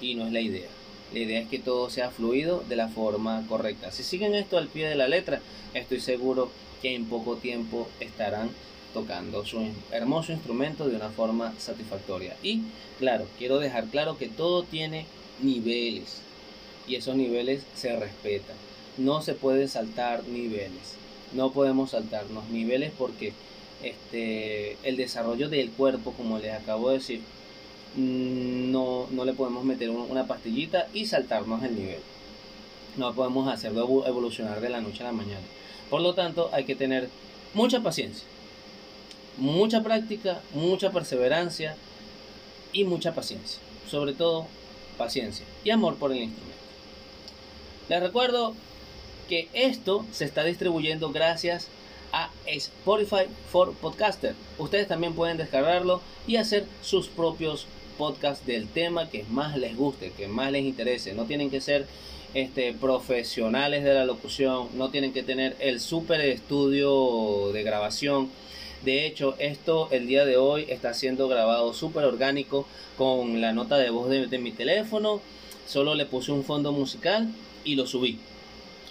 [0.00, 0.68] y no es la idea.
[1.12, 3.92] La idea es que todo sea fluido de la forma correcta.
[3.92, 5.40] Si siguen esto al pie de la letra,
[5.74, 6.50] estoy seguro
[6.82, 8.50] que en poco tiempo estarán
[8.92, 12.36] tocando su hermoso instrumento de una forma satisfactoria.
[12.42, 12.62] Y
[12.98, 15.06] claro, quiero dejar claro que todo tiene
[15.42, 16.22] niveles
[16.86, 18.56] y esos niveles se respetan.
[18.96, 20.96] No se puede saltar niveles.
[21.32, 23.32] No podemos saltarnos niveles porque
[23.82, 27.20] este, el desarrollo del cuerpo, como les acabo de decir,
[27.96, 32.00] no, no le podemos meter una pastillita y saltarnos el nivel.
[32.96, 35.44] No podemos hacerlo evolucionar de la noche a la mañana.
[35.90, 37.08] Por lo tanto, hay que tener
[37.54, 38.26] mucha paciencia,
[39.36, 41.76] mucha práctica, mucha perseverancia
[42.72, 43.60] y mucha paciencia.
[43.88, 44.46] Sobre todo,
[44.96, 46.54] paciencia y amor por el instrumento.
[47.88, 48.54] Les recuerdo
[49.28, 51.68] que esto se está distribuyendo gracias
[52.12, 54.34] a Spotify for Podcaster.
[54.58, 60.12] Ustedes también pueden descargarlo y hacer sus propios podcast del tema que más les guste,
[60.16, 61.14] que más les interese.
[61.14, 61.86] No tienen que ser
[62.34, 68.28] este, profesionales de la locución, no tienen que tener el super estudio de grabación.
[68.84, 72.66] De hecho, esto el día de hoy está siendo grabado súper orgánico
[72.98, 75.20] con la nota de voz de, de mi teléfono.
[75.66, 77.28] Solo le puse un fondo musical
[77.64, 78.18] y lo subí.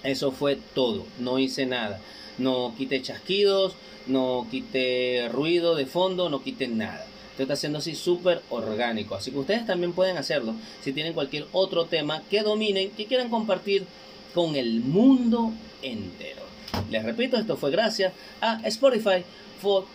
[0.04, 2.02] Eso fue todo, no hice nada.
[2.38, 3.74] No quité chasquidos,
[4.08, 7.06] no quité ruido de fondo, no quité nada.
[7.34, 9.15] Esto está haciendo así súper orgánico.
[9.15, 13.30] Así que ustedes también pueden hacerlo si tienen cualquier otro tema que dominen, que quieran
[13.30, 13.88] compartir
[14.36, 16.43] con el mundo entero.
[16.91, 19.24] Les repito, esto fue gracias a Spotify
[19.60, 19.86] for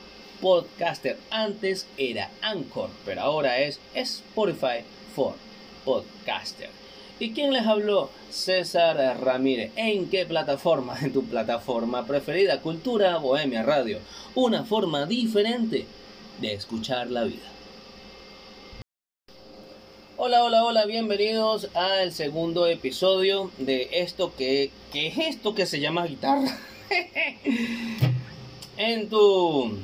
[0.40, 1.16] Podcaster.
[1.30, 4.82] Antes era Anchor, pero ahora es Spotify
[5.14, 5.34] for
[5.84, 6.70] Podcaster.
[7.20, 8.10] ¿Y quién les habló?
[8.30, 9.70] César Ramírez.
[9.76, 10.98] ¿En qué plataforma?
[11.02, 14.00] En tu plataforma preferida, Cultura Bohemia Radio.
[14.34, 15.86] Una forma diferente
[16.40, 17.46] de escuchar la vida.
[20.16, 26.06] Hola, hola, hola, bienvenidos al segundo episodio de esto que, es esto que se llama
[26.06, 26.58] guitarra.
[28.76, 29.78] en tu...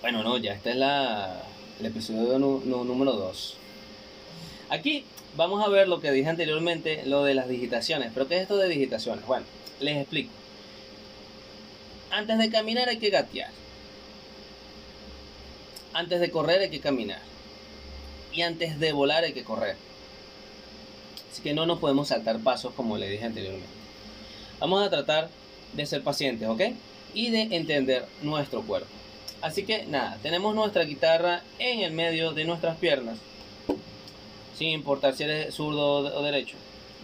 [0.00, 1.42] Bueno, no, ya está es la,
[1.80, 3.56] el episodio número 2.
[4.70, 5.04] Aquí
[5.36, 8.10] vamos a ver lo que dije anteriormente, lo de las digitaciones.
[8.14, 9.26] ¿Pero qué es esto de digitaciones?
[9.26, 9.46] Bueno,
[9.80, 10.32] les explico.
[12.10, 13.61] Antes de caminar hay que gatear.
[15.94, 17.20] Antes de correr hay que caminar.
[18.32, 19.76] Y antes de volar hay que correr.
[21.30, 23.68] Así que no nos podemos saltar pasos como le dije anteriormente.
[24.58, 25.28] Vamos a tratar
[25.72, 26.60] de ser pacientes, ¿ok?
[27.14, 28.88] Y de entender nuestro cuerpo.
[29.40, 33.18] Así que nada, tenemos nuestra guitarra en el medio de nuestras piernas
[34.56, 36.56] sin importar si eres zurdo o derecho.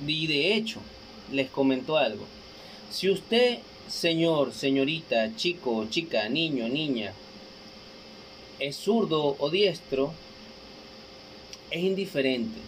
[0.07, 0.81] Y de hecho,
[1.33, 2.25] les comento algo.
[2.91, 7.13] Si usted, señor, señorita, chico, chica, niño, niña,
[8.59, 10.13] es zurdo o diestro,
[11.71, 12.59] es indiferente.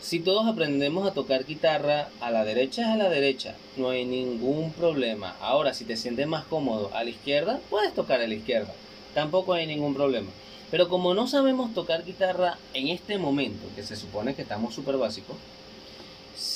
[0.00, 4.04] Si todos aprendemos a tocar guitarra, a la derecha es a la derecha, no hay
[4.04, 5.36] ningún problema.
[5.40, 8.72] Ahora, si te sientes más cómodo a la izquierda, puedes tocar a la izquierda,
[9.14, 10.30] tampoco hay ningún problema.
[10.70, 14.96] Pero como no sabemos tocar guitarra en este momento, que se supone que estamos súper
[14.96, 15.36] básicos,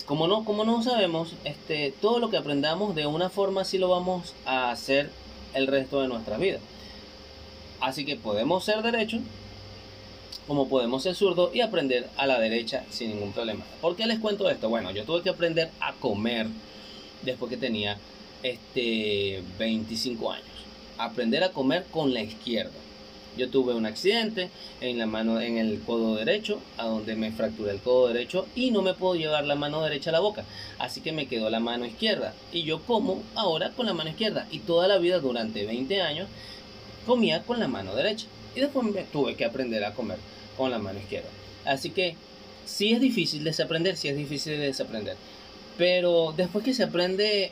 [0.06, 3.88] como no, como no sabemos, este, todo lo que aprendamos de una forma sí lo
[3.88, 5.10] vamos a hacer
[5.54, 6.60] el resto de nuestra vida.
[7.82, 9.18] Así que podemos ser derecho,
[10.46, 13.64] como podemos ser zurdo y aprender a la derecha sin ningún problema.
[13.80, 14.68] ¿Por qué les cuento esto?
[14.68, 16.46] Bueno, yo tuve que aprender a comer
[17.22, 17.98] después que tenía
[18.44, 20.46] este 25 años.
[20.96, 22.70] Aprender a comer con la izquierda.
[23.36, 27.72] Yo tuve un accidente en la mano, en el codo derecho, a donde me fracturé
[27.72, 30.44] el codo derecho y no me puedo llevar la mano derecha a la boca.
[30.78, 32.32] Así que me quedó la mano izquierda.
[32.52, 34.46] Y yo como ahora con la mano izquierda.
[34.52, 36.28] Y toda la vida, durante 20 años,
[37.06, 38.26] comía con la mano derecha.
[38.54, 40.18] Y después me tuve que aprender a comer
[40.56, 41.28] con la mano izquierda.
[41.64, 42.16] Así que
[42.66, 45.16] sí es difícil desaprender, sí es difícil de desaprender.
[45.78, 47.50] Pero después que se aprende,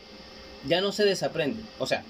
[0.68, 1.62] ya no se desaprende.
[1.78, 2.04] O sea,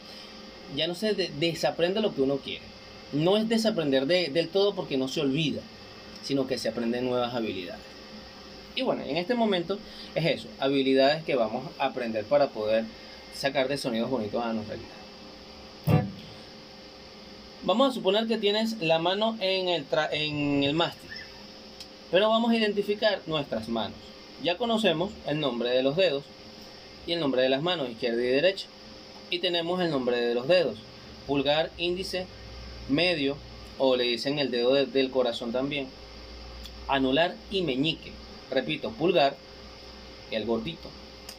[0.75, 2.71] ya no se desaprende lo que uno quiere
[3.13, 5.61] no es desaprender del todo porque no se olvida,
[6.23, 7.83] sino que se aprenden nuevas habilidades.
[8.77, 9.79] Y bueno, en este momento
[10.15, 12.85] es eso, habilidades que vamos a aprender para poder
[13.35, 15.00] sacar de sonidos bonitos a nuestra guitarra.
[17.63, 21.11] Vamos a suponer que tienes la mano en el, mástil,
[22.11, 23.99] pero vamos a identificar nuestras manos.
[24.43, 26.25] Ya conocemos el nombre de los dedos
[27.07, 28.67] y el nombre de las manos, izquierda y derecha.
[29.29, 30.79] Y tenemos el nombre de los dedos,
[31.27, 32.27] pulgar, índice,
[32.89, 33.37] medio,
[33.77, 35.87] o le dicen el dedo del corazón también,
[36.89, 38.13] anular y meñique.
[38.51, 39.37] Repito, pulgar,
[40.31, 40.89] el gordito,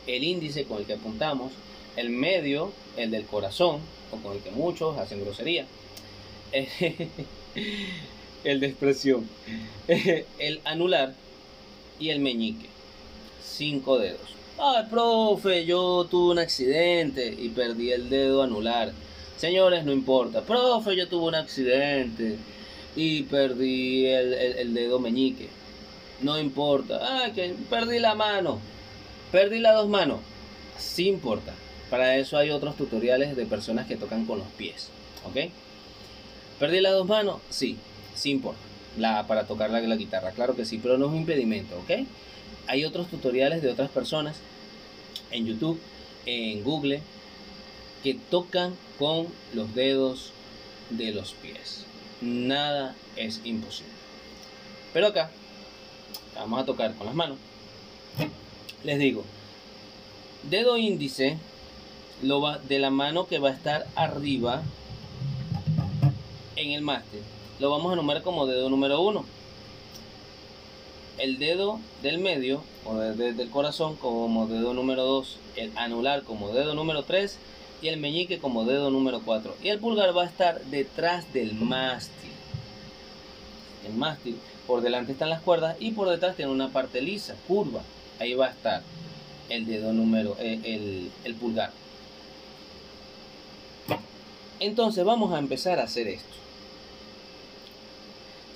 [0.06, 1.52] el índice con el que apuntamos,
[1.96, 3.80] el medio, el del corazón,
[4.12, 5.66] o con el que muchos hacen grosería,
[8.44, 9.28] el de expresión,
[9.88, 11.14] el anular
[12.00, 12.68] y el meñique.
[13.44, 14.20] Cinco dedos.
[14.58, 18.92] Ay, profe, yo tuve un accidente y perdí el dedo anular.
[19.38, 20.42] Señores, no importa.
[20.42, 22.38] Profe, yo tuve un accidente
[22.96, 25.50] y perdí el, dedo meñique.
[26.22, 27.00] No importa.
[27.02, 28.60] Ah, que perdí la mano.
[29.32, 30.20] Perdí las dos manos.
[30.78, 31.54] Sí importa.
[31.90, 34.90] Para eso hay otros tutoriales de personas que tocan con los pies.
[35.26, 35.52] ¿Ok?
[36.62, 37.42] ¿Perdí las dos manos?
[37.50, 37.76] Sí,
[38.14, 38.62] sí importa.
[38.96, 42.06] La, para tocar la, guitarra, claro que sí, pero no es un impedimento, ¿ok?
[42.68, 44.38] Hay otros tutoriales de otras personas
[45.32, 45.80] en YouTube,
[46.28, 47.02] en Google,
[48.04, 50.34] que tocan con los dedos
[50.92, 51.86] de los pies.
[52.22, 53.92] Nada es imposible.
[54.94, 55.32] Pero acá
[56.36, 57.40] vamos a tocar con las manos.
[58.84, 59.26] Les digo,
[60.48, 61.40] dedo índice
[62.22, 64.62] de la mano que va a estar arriba
[66.62, 67.22] en el máster
[67.62, 69.24] lo vamos a enumerar como dedo número 1.
[71.20, 76.74] El dedo del medio o del corazón como dedo número 2, el anular como dedo
[76.74, 77.38] número 3
[77.84, 79.58] y el meñique como dedo número 4.
[79.62, 82.32] Y el pulgar va a estar detrás del mástil.
[83.88, 87.84] El mástil, por delante están las cuerdas y por detrás tiene una parte lisa, curva.
[88.20, 88.82] Ahí va a estar
[89.50, 91.72] el dedo número, eh, el pulgar.
[94.60, 96.42] Entonces vamos a empezar a hacer esto.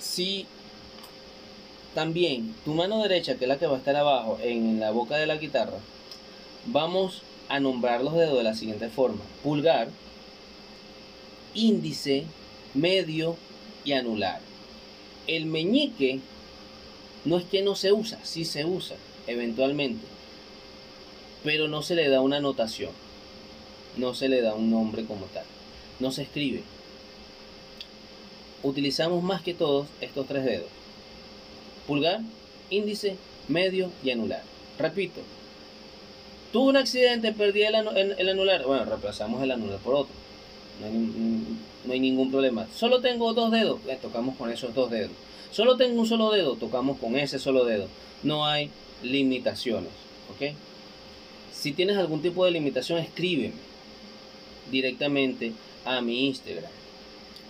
[0.06, 0.46] Si
[1.94, 5.16] también tu mano derecha, que es la que va a estar abajo en la boca
[5.16, 5.78] de la guitarra,
[6.66, 9.22] vamos a nombrar los dedos de la siguiente forma.
[9.42, 9.88] Pulgar,
[11.54, 12.24] índice,
[12.74, 13.36] medio
[13.84, 14.40] y anular.
[15.26, 16.20] El meñique
[17.24, 20.06] no es que no se usa, sí se usa eventualmente,
[21.42, 22.92] pero no se le da una notación,
[23.96, 25.44] no se le da un nombre como tal
[26.00, 26.62] no se escribe.
[28.62, 30.68] Utilizamos más que todos estos tres dedos.
[31.86, 32.20] Pulgar,
[32.70, 33.16] índice,
[33.48, 34.42] medio y anular.
[34.78, 35.20] Repito.
[36.52, 38.64] Tuve un accidente, perdí el, anular.
[38.64, 40.14] Bueno, reemplazamos el anular por otro.
[40.80, 42.66] No hay, ningún problema.
[42.74, 43.84] Solo tengo dos dedos.
[43.84, 45.12] Le tocamos con esos dos dedos.
[45.52, 46.56] Solo tengo un solo dedo.
[46.56, 47.88] Tocamos con ese solo dedo.
[48.22, 48.70] No hay
[49.02, 49.90] limitaciones.
[50.34, 50.54] ¿Ok?
[51.52, 53.54] Si tienes algún tipo de limitación, escríbeme
[54.70, 55.52] directamente
[55.84, 56.70] a mi Instagram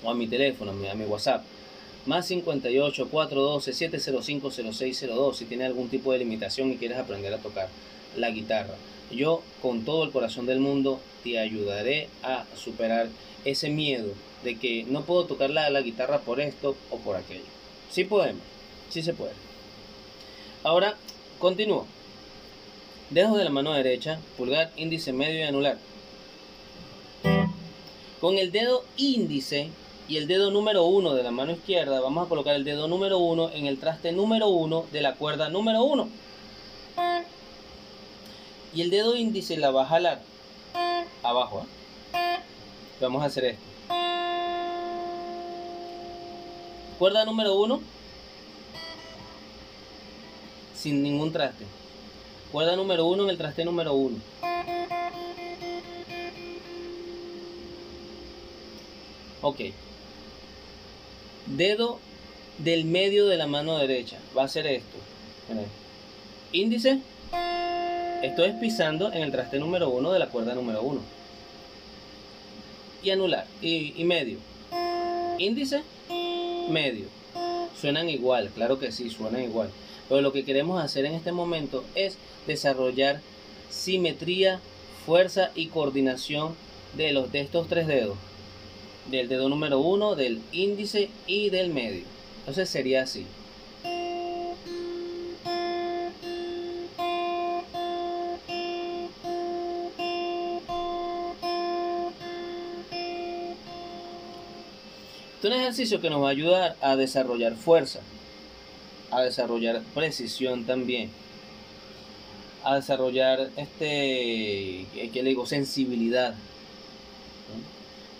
[0.02, 1.44] o a mi teléfono, a mi WhatsApp.
[2.06, 7.38] Más 58 412 705 0602 si tienes algún tipo de limitación y quieres aprender a
[7.38, 7.68] tocar
[8.16, 8.74] la guitarra.
[9.10, 13.08] Yo con todo el corazón del mundo te ayudaré a superar
[13.44, 14.12] ese miedo
[14.44, 17.44] de que no puedo tocar la, guitarra por esto o por aquello.
[17.90, 18.42] Sí podemos,
[18.88, 19.32] sí se puede.
[20.62, 20.96] Ahora
[21.38, 21.86] continúo.
[23.10, 25.78] Dejo de la mano derecha, pulgar, índice, medio y anular.
[28.20, 29.70] Con el dedo índice
[30.08, 33.18] y el dedo número uno de la mano izquierda vamos a colocar el dedo número
[33.18, 36.08] uno en el traste número uno de la cuerda número uno.
[38.72, 40.20] Y el dedo índice la va a jalar
[41.22, 41.64] abajo.
[42.12, 42.38] ¿eh?
[43.00, 43.62] Vamos a hacer esto.
[46.98, 47.80] Cuerda número uno
[50.74, 51.64] sin ningún traste.
[52.52, 54.18] Cuerda número uno en el traste número uno.
[59.42, 59.60] Ok.
[61.46, 62.00] Dedo
[62.58, 64.18] del medio de la mano derecha.
[64.36, 64.96] Va a ser esto.
[66.52, 67.00] Índice.
[68.22, 71.00] Estoy pisando en el traste número 1 de la cuerda número 1.
[73.02, 73.46] Y anular.
[73.62, 74.38] Y, y medio.
[75.38, 75.82] Índice.
[76.68, 77.06] Medio.
[77.80, 78.50] Suenan igual.
[78.54, 79.70] Claro que sí, suenan igual.
[80.08, 83.20] Pero lo que queremos hacer en este momento es desarrollar
[83.70, 84.60] simetría,
[85.04, 86.56] fuerza y coordinación
[86.96, 88.16] de, los, de estos tres dedos
[89.10, 92.04] del dedo número uno, del índice y del medio.
[92.40, 93.26] Entonces sería así.
[105.38, 108.00] Es un ejercicio que nos va a ayudar a desarrollar fuerza,
[109.12, 111.10] a desarrollar precisión también,
[112.64, 116.34] a desarrollar este, que le digo, sensibilidad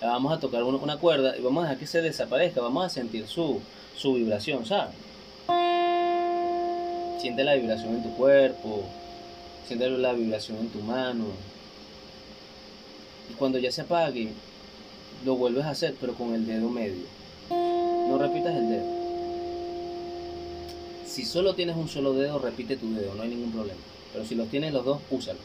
[0.00, 3.26] vamos a tocar una cuerda y vamos a dejar que se desaparezca, vamos a sentir
[3.26, 3.60] su,
[3.96, 4.94] su vibración, ¿sabes?
[7.20, 8.84] Siente la vibración en tu cuerpo,
[9.66, 11.24] siente la vibración en tu mano.
[13.30, 14.32] Y cuando ya se apague,
[15.24, 17.04] lo vuelves a hacer, pero con el dedo medio.
[17.50, 18.96] No repitas el dedo.
[21.06, 23.80] Si solo tienes un solo dedo, repite tu dedo, no hay ningún problema.
[24.12, 25.38] Pero si los tienes los dos, úsalo.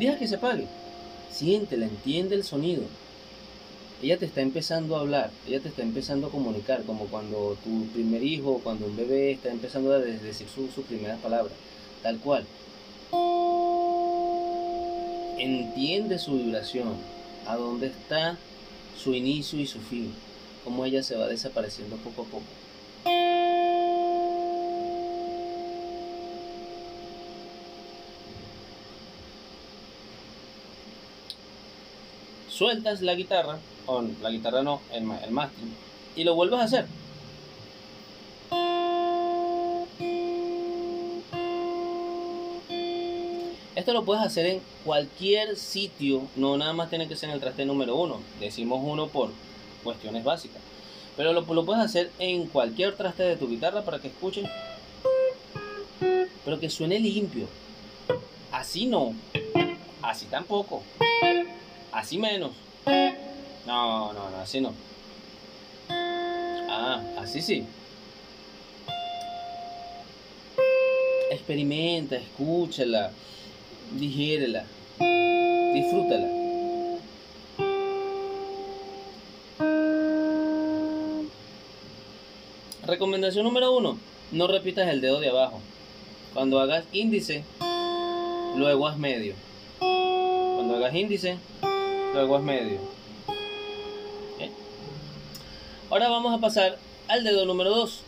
[0.00, 0.66] Deja que se apague.
[1.30, 2.84] Siéntela, entiende el sonido.
[4.02, 7.84] Ella te está empezando a hablar, ella te está empezando a comunicar, como cuando tu
[7.88, 11.52] primer hijo, cuando un bebé está empezando a decir sus primeras palabras,
[12.02, 12.46] tal cual.
[15.38, 16.94] Entiende su vibración,
[17.46, 18.38] a dónde está
[18.98, 20.14] su inicio y su fin,
[20.64, 22.59] cómo ella se va desapareciendo poco a poco.
[32.60, 35.72] Sueltas la guitarra, o la guitarra no, el, el mástil,
[36.14, 36.86] y lo vuelves a hacer.
[43.74, 47.40] Esto lo puedes hacer en cualquier sitio, no nada más tiene que ser en el
[47.40, 48.20] traste número uno.
[48.38, 49.30] Decimos uno por
[49.82, 50.60] cuestiones básicas.
[51.16, 54.46] Pero lo, lo puedes hacer en cualquier traste de tu guitarra para que escuchen.
[56.44, 57.46] Pero que suene limpio.
[58.52, 59.14] Así no.
[60.02, 60.82] Así tampoco
[62.00, 62.52] así menos.
[63.66, 64.72] No, no, no, así no.
[65.88, 67.66] Ah, así sí.
[71.30, 73.12] Experimenta, escúchala,
[73.92, 74.64] digérela,
[75.74, 76.26] disfrútala.
[82.86, 83.98] Recomendación número uno,
[84.32, 85.60] no repitas el dedo de abajo.
[86.32, 87.44] Cuando hagas índice,
[88.56, 89.34] luego haz medio.
[89.78, 91.38] Cuando hagas índice,
[92.12, 92.78] luego haz medio.
[95.90, 98.02] Ahora vamos a pasar al dedo número 2.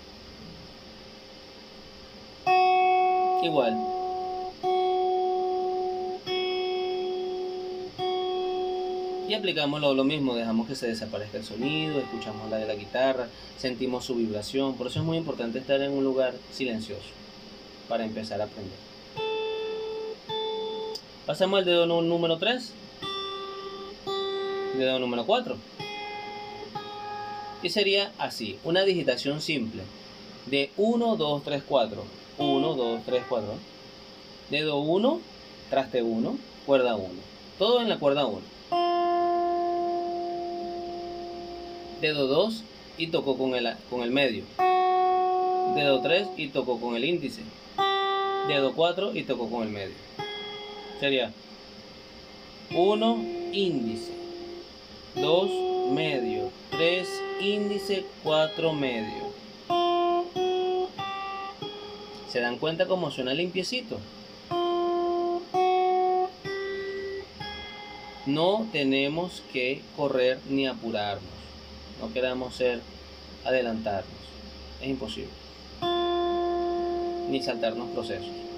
[3.42, 3.76] Igual.
[9.28, 13.26] Y aplicamos lo, mismo, dejamos que se desaparezca el sonido, escuchamos la de la guitarra,
[13.58, 14.76] sentimos su vibración.
[14.76, 17.08] Por eso es muy importante estar en un lugar silencioso
[17.88, 18.78] para empezar a aprender.
[21.26, 22.74] Pasamos al dedo número 3.
[24.74, 25.56] Dedo número 4
[27.62, 29.84] que sería así, una digitación simple
[30.46, 32.04] de 1, 2, 3, 4,
[32.38, 33.54] 1, 2, 3, 4,
[34.50, 35.20] dedo 1,
[35.70, 37.08] traste 1, cuerda 1,
[37.60, 38.40] todo en la cuerda 1.
[42.00, 42.64] Dedo 2
[42.98, 44.42] y toco con el, con el medio.
[45.76, 47.42] Dedo 3 y toco con el índice.
[48.48, 49.94] Dedo 4 y toco con el medio.
[50.98, 51.32] Sería
[52.74, 54.21] 1 índice,
[55.14, 57.08] 2 medio, 3
[57.40, 59.32] índice 4 medio.
[62.28, 63.98] ¿Se dan cuenta cómo suena limpiecito?
[68.24, 71.28] No tenemos que correr ni apurarnos.
[72.00, 72.80] No queramos ser
[73.44, 74.12] adelantarnos.
[74.80, 75.30] Es imposible.
[77.28, 78.51] Ni saltarnos procesos.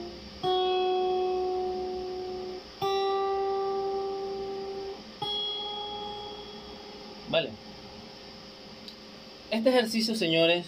[7.34, 7.50] Vale.
[9.50, 10.66] Este ejercicio, señores,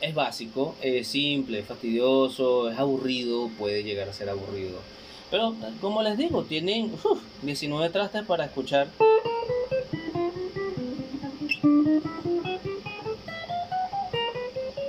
[0.00, 4.78] es básico, es simple, es fastidioso, es aburrido, puede llegar a ser aburrido.
[5.30, 6.90] Pero, como les digo, tienen
[7.42, 8.88] 19 trastes para escuchar.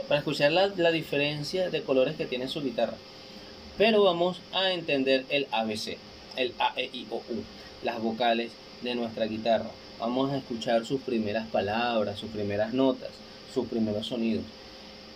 [0.07, 2.95] Para escuchar la, la diferencia de colores que tiene su guitarra.
[3.77, 5.97] Pero vamos a entender el ABC,
[6.37, 7.43] el A, E, I, O, U,
[7.83, 9.71] las vocales de nuestra guitarra.
[9.99, 13.09] Vamos a escuchar sus primeras palabras, sus primeras notas
[13.57, 14.43] sus primeros sonidos.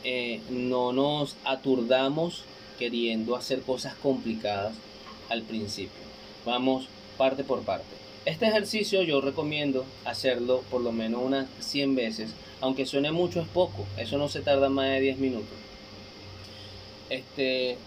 [0.04, 2.44] Eh, no nos aturdamos
[2.80, 4.74] queriendo hacer cosas complicadas
[5.30, 6.02] al principio.
[6.46, 7.86] Vamos parte por parte.
[8.26, 13.48] Este ejercicio yo recomiendo hacerlo por lo menos unas 100 veces, aunque suene mucho es
[13.48, 15.58] poco, eso no se tarda más de 10 minutos.
[17.10, 17.78] Este,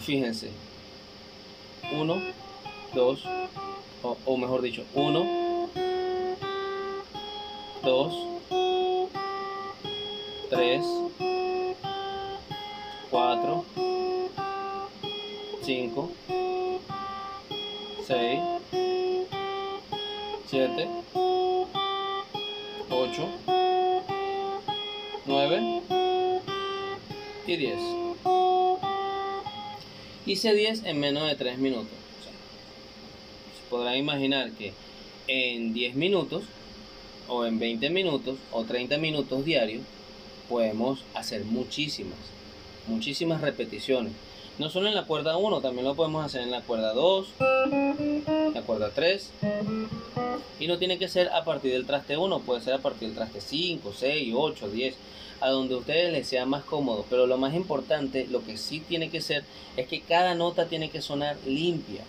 [0.00, 0.50] fíjense,
[1.92, 2.22] 1,
[2.94, 3.24] 2,
[4.02, 5.47] o mejor dicho, 1,
[7.82, 8.12] 2,
[10.50, 10.82] 3,
[13.10, 13.64] 4,
[15.62, 16.12] 5,
[18.06, 18.40] 6,
[20.46, 20.88] 7,
[22.90, 23.28] 8,
[25.26, 25.82] 9
[27.46, 27.78] y 10.
[30.26, 31.88] Hice 10 en menos de 3 minutos.
[33.54, 34.72] se podrán imaginar que
[35.28, 36.44] en 10 minutos
[37.28, 39.82] o en 20 minutos o 30 minutos diarios
[40.48, 42.18] podemos hacer muchísimas,
[42.86, 44.12] muchísimas repeticiones.
[44.58, 47.28] No solo en la cuerda 1, también lo podemos hacer en la cuerda 2,
[48.54, 49.30] la cuerda 3.
[50.58, 53.16] Y no tiene que ser a partir del traste 1, puede ser a partir del
[53.16, 54.96] traste 5, 6, 8, 10,
[55.40, 57.04] a donde a ustedes les sea más cómodo.
[57.08, 59.44] Pero lo más importante, lo que sí tiene que ser,
[59.76, 62.02] es que cada nota tiene que sonar limpia.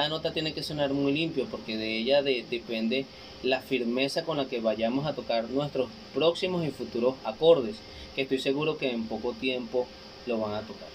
[0.00, 3.04] Cada nota tiene que sonar muy limpio porque de ella depende
[3.42, 7.76] la firmeza con la que vayamos a tocar nuestros próximos y futuros acordes,
[8.14, 9.86] que estoy seguro que en poco tiempo
[10.26, 10.88] lo van a tocar.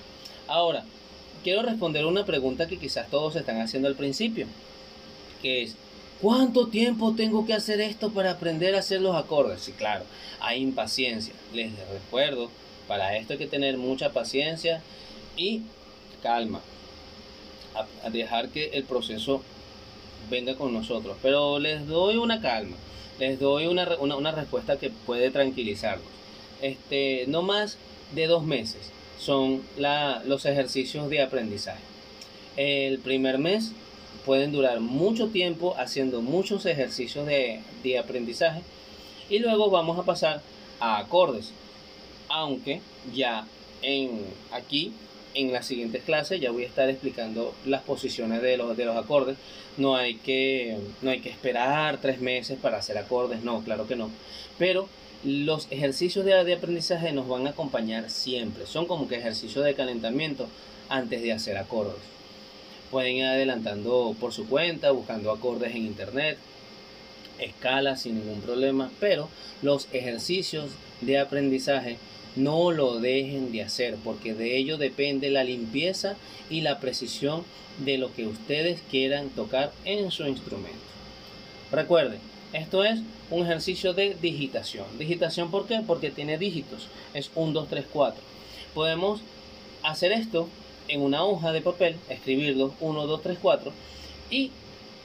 [0.47, 0.85] Ahora,
[1.43, 4.47] quiero responder una pregunta que quizás todos están haciendo al principio,
[5.39, 5.75] que es,
[6.19, 9.61] ¿cuánto tiempo tengo que hacer esto para aprender a hacer los acordes?
[9.61, 10.03] Sí, claro,
[10.39, 11.35] hay impaciencia.
[11.53, 12.49] Les recuerdo,
[12.87, 14.81] para esto hay que tener mucha paciencia
[15.37, 15.61] y
[16.23, 16.59] calma
[18.03, 19.41] a, dejar que el proceso
[20.29, 21.17] venga con nosotros.
[21.21, 22.77] Pero les doy una calma,
[23.19, 26.07] les doy una, una, respuesta que puede tranquilizarlos.
[26.61, 27.77] Este, no más
[28.13, 31.83] de dos meses son la, los ejercicios de aprendizaje.
[32.57, 33.71] El primer mes
[34.25, 38.61] pueden durar mucho tiempo haciendo muchos ejercicios de, de aprendizaje
[39.29, 40.41] y luego vamos a pasar
[40.79, 41.51] a acordes.
[42.29, 42.81] Aunque
[43.13, 43.45] ya
[43.81, 44.21] en
[44.51, 44.91] aquí
[45.35, 48.97] en las siguientes clases ya voy a estar explicando las posiciones de los, de los
[48.97, 49.37] acordes.
[49.77, 53.95] No hay, que, no hay que esperar tres meses para hacer acordes, no, claro que
[53.95, 54.09] no.
[54.57, 54.87] Pero
[55.23, 58.65] los ejercicios de, de aprendizaje nos van a acompañar siempre.
[58.65, 60.47] Son como que ejercicios de calentamiento
[60.89, 62.01] antes de hacer acordes.
[62.89, 66.37] Pueden ir adelantando por su cuenta, buscando acordes en internet,
[67.39, 69.29] escalas sin ningún problema, pero
[69.61, 70.71] los ejercicios
[71.01, 71.97] de aprendizaje
[72.35, 76.15] no lo dejen de hacer porque de ello depende la limpieza
[76.49, 77.43] y la precisión
[77.79, 80.79] de lo que ustedes quieran tocar en su instrumento.
[81.71, 82.19] Recuerden,
[82.53, 84.85] esto es un ejercicio de digitación.
[84.97, 85.81] Digitación, ¿por qué?
[85.85, 86.87] Porque tiene dígitos.
[87.13, 88.21] Es 1, 2, 3, 4.
[88.73, 89.21] Podemos
[89.83, 90.47] hacer esto
[90.87, 93.71] en una hoja de papel, escribirlos 1, 2, 3, 4
[94.29, 94.51] y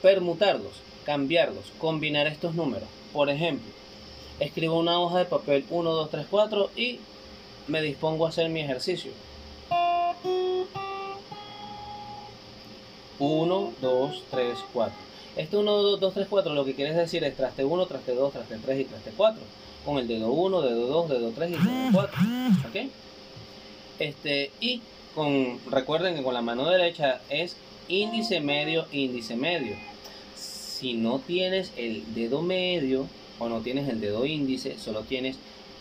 [0.01, 0.73] permutarlos,
[1.05, 2.87] cambiarlos, combinar estos números.
[3.11, 3.67] Por ejemplo,
[4.39, 6.99] escribo una hoja de papel 1, 2, 3, 4 y
[7.67, 9.11] me dispongo a hacer mi ejercicio.
[13.19, 14.95] 1, 2, 3, 4.
[15.37, 18.33] Este 1, 2, 2, 3, 4 lo que quieres decir es traste 1, traste 2,
[18.33, 19.41] traste 3 y traste 4.
[19.85, 22.19] Con el dedo 1, dedo 2, dedo 3 y dedo 4.
[22.67, 22.89] ¿Ok?
[23.99, 24.81] Este, y
[25.13, 27.55] con, recuerden que con la mano derecha es
[27.87, 29.75] índice medio, índice medio.
[30.35, 33.07] Si no tienes el dedo medio
[33.37, 35.37] o no tienes el dedo índice, solo tienes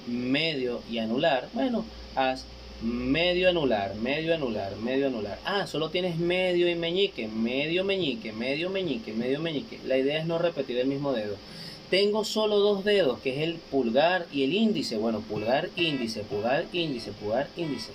[0.06, 1.84] medio y anular, bueno,
[2.14, 2.44] haz
[2.82, 5.38] medio anular, medio anular, medio anular.
[5.44, 9.78] Ah, solo tienes medio y meñique, medio meñique, medio meñique, medio meñique.
[9.86, 11.36] La idea es no repetir el mismo dedo.
[11.90, 14.96] Tengo solo dos dedos, que es el pulgar y el índice.
[14.96, 17.90] Bueno, pulgar, índice, pulgar, índice, pulgar, índice.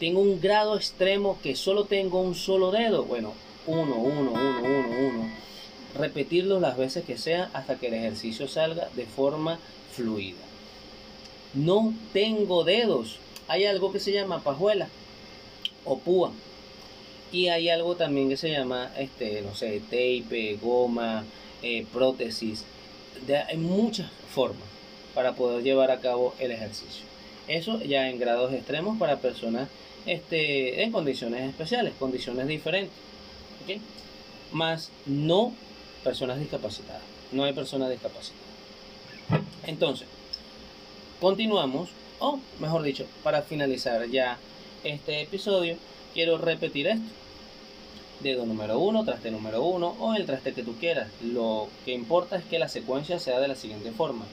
[0.00, 3.04] Tengo un grado extremo que solo tengo un solo dedo.
[3.04, 3.34] Bueno,
[3.66, 5.30] uno, uno, uno, uno, uno.
[5.98, 9.58] Repetirlo las veces que sea hasta que el ejercicio salga de forma
[9.92, 10.49] fluida.
[11.54, 13.18] No tengo dedos.
[13.48, 14.88] Hay algo que se llama pajuela
[15.84, 16.32] o púa.
[17.32, 21.24] Y hay algo también que se llama, este, no sé, tape, goma,
[21.62, 22.64] eh, prótesis.
[23.48, 24.68] hay muchas formas
[25.14, 27.04] para poder llevar a cabo el ejercicio.
[27.48, 29.68] Eso ya en grados extremos para personas
[30.06, 32.94] este, en condiciones especiales, condiciones diferentes.
[34.52, 35.52] Más no
[36.02, 37.02] personas discapacitadas.
[37.32, 38.40] No hay personas discapacitadas.
[39.66, 40.08] Entonces,
[41.20, 44.38] Continuamos, o mejor dicho, para finalizar ya
[44.84, 45.76] este episodio,
[46.14, 47.04] quiero repetir esto.
[48.20, 51.08] Dedo número 1, traste número 1 o el traste que tú quieras.
[51.22, 54.24] Lo que importa es que la secuencia sea de la siguiente forma.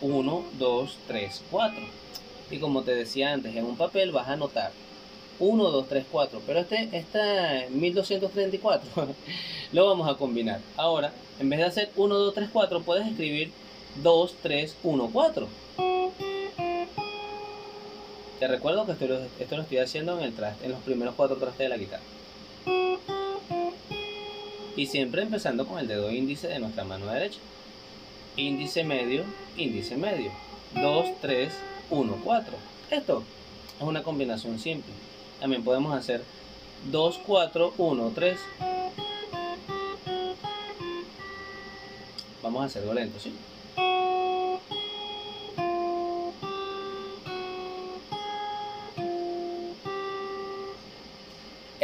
[0.00, 1.80] 1, 2, 3, 4.
[2.50, 4.72] Y como te decía antes, en un papel vas a anotar
[5.38, 6.40] 1, 2, 3, 4.
[6.46, 8.88] Pero este está 1234.
[9.72, 10.60] lo vamos a combinar.
[10.78, 13.52] Ahora, en vez de hacer 1, 2, 3, 4, puedes escribir
[14.02, 15.48] 2, 3, 1, 4.
[18.42, 19.04] Te recuerdo que esto,
[19.38, 22.02] esto lo estoy haciendo en, el traste, en los primeros cuatro trastes de la guitarra.
[24.74, 27.38] Y siempre empezando con el dedo índice de nuestra mano derecha.
[28.36, 29.22] Índice medio,
[29.56, 30.32] índice medio.
[30.74, 31.52] 2, 3,
[31.90, 32.54] 1, 4.
[32.90, 33.22] Esto
[33.80, 34.92] es una combinación simple.
[35.38, 36.24] También podemos hacer
[36.90, 38.40] 2, 4, 1, 3.
[42.42, 43.32] Vamos a hacerlo lento, ¿sí?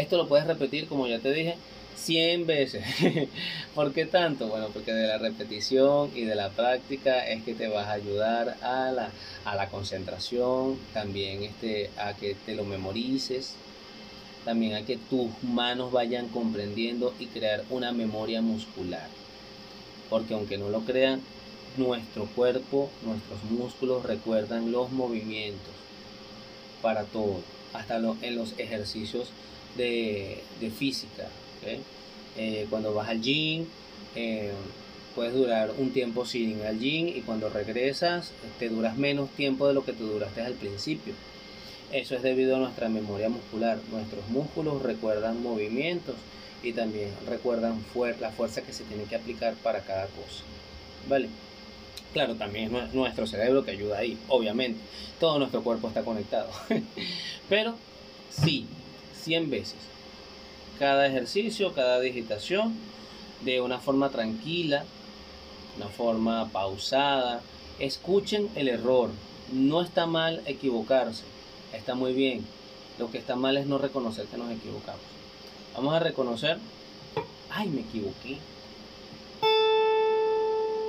[0.09, 1.57] Esto lo puedes repetir, como ya te dije,
[1.95, 2.83] 100 veces.
[3.75, 4.49] ¿Por qué tanto?
[4.49, 8.57] Bueno, porque de la repetición y de la práctica es que te vas a ayudar
[8.63, 9.11] a la,
[9.45, 13.53] a la concentración, también este, a que te lo memorices,
[14.47, 19.09] también a que tus manos vayan comprendiendo y crear una memoria muscular.
[20.09, 21.21] Porque aunque no lo crean,
[21.77, 25.75] nuestro cuerpo, nuestros músculos recuerdan los movimientos
[26.81, 27.43] para todo,
[27.75, 29.29] hasta en los ejercicios
[29.79, 30.43] de,
[30.77, 31.29] física.
[32.37, 33.65] Eh, cuando vas al gym,
[34.15, 34.53] eh,
[35.15, 39.67] puedes durar un tiempo sin ir al gym y cuando regresas te duras menos tiempo
[39.67, 41.15] de lo que te duraste al principio.
[41.91, 43.79] Eso es debido a nuestra memoria muscular.
[43.91, 46.17] Nuestros músculos recuerdan movimientos
[46.63, 47.83] y también recuerdan
[48.21, 50.45] la fuerza que se tiene que aplicar para cada cosa.
[51.09, 51.29] ¿Vale?
[52.13, 54.81] Claro, también es nuestro cerebro que ayuda ahí, obviamente.
[55.19, 56.51] Todo nuestro cuerpo está conectado.
[57.49, 57.75] Pero
[58.31, 58.67] sí,
[59.29, 59.77] 100 veces.
[60.79, 62.75] Cada ejercicio, cada digitación,
[63.43, 64.85] de una forma tranquila,
[65.77, 67.43] una forma pausada.
[67.79, 69.11] Escuchen el error.
[69.53, 71.25] No está mal equivocarse.
[71.75, 72.45] Está muy bien.
[72.99, 75.03] Lo que está mal es no reconocer que nos equivocamos.
[75.75, 76.59] Vamos a reconocer.
[77.51, 78.39] Ay, me equivoqué.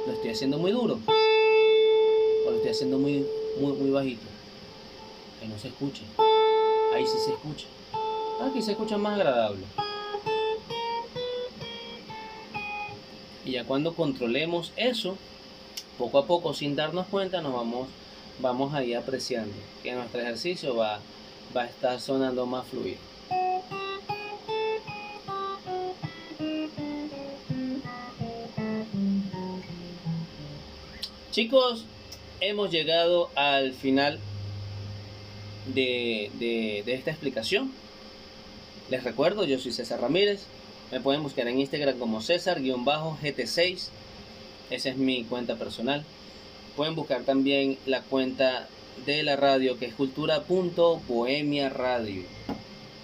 [0.08, 0.98] Lo estoy haciendo muy duro.
[2.48, 3.26] O lo estoy haciendo muy,
[3.60, 4.28] muy, muy bajito.
[5.42, 6.04] Que no se escuche.
[6.96, 7.68] Ahí sí se escucha.
[8.42, 9.66] Aquí se escucha más agradable.
[13.46, 15.18] Y ya cuando controlemos eso,
[15.98, 17.88] poco a poco, sin darnos cuenta, nos vamos,
[18.40, 21.00] vamos a ir apreciando que nuestro ejercicio va,
[21.56, 22.98] va a estar sonando más fluido.
[31.32, 31.86] Chicos,
[32.42, 34.20] hemos llegado al final
[35.74, 37.72] de, esta explicación.
[38.90, 40.46] Les recuerdo, yo soy César Ramírez.
[40.92, 43.90] Me pueden buscar en Instagram como César-GT6.
[44.72, 46.04] Esa es mi cuenta personal.
[46.76, 48.68] Pueden buscar también la cuenta
[49.06, 52.24] de la radio que es cultura.bohemia radio.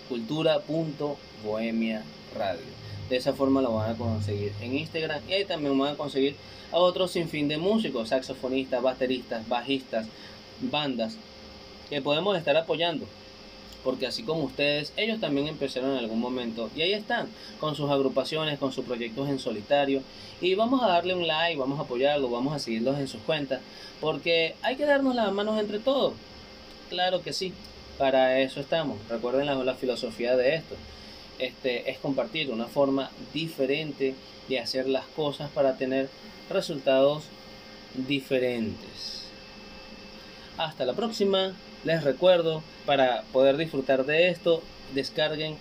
[0.10, 2.04] Cultura.bohemia
[2.36, 2.66] radio.
[3.08, 6.36] De esa forma lo van a conseguir en Instagram y ahí también van a conseguir
[6.72, 10.08] a otros fin de músicos, saxofonistas, bateristas, bajistas,
[10.62, 11.16] bandas
[11.92, 13.06] que podemos estar apoyando.
[13.86, 17.30] Porque así como ustedes, ellos también empezaron en algún momento y ahí están,
[17.60, 20.02] con sus agrupaciones, con sus proyectos en solitario.
[20.42, 23.62] Y vamos a darle un like, vamos a apoyarlo, vamos a seguirlos en sus cuentas,
[24.02, 26.14] porque hay que darnos las manos entre todos.
[26.90, 27.54] Claro que sí,
[27.98, 28.98] para eso estamos.
[29.08, 30.76] Recuerden la, la filosofía de esto
[31.40, 34.16] este, es compartir una forma diferente
[34.48, 36.10] de hacer las cosas para tener
[36.50, 37.24] resultados
[38.08, 39.26] diferentes.
[40.58, 41.54] Hasta la próxima.
[41.86, 44.64] Les recuerdo, para poder disfrutar de esto,
[44.96, 45.56] descarguen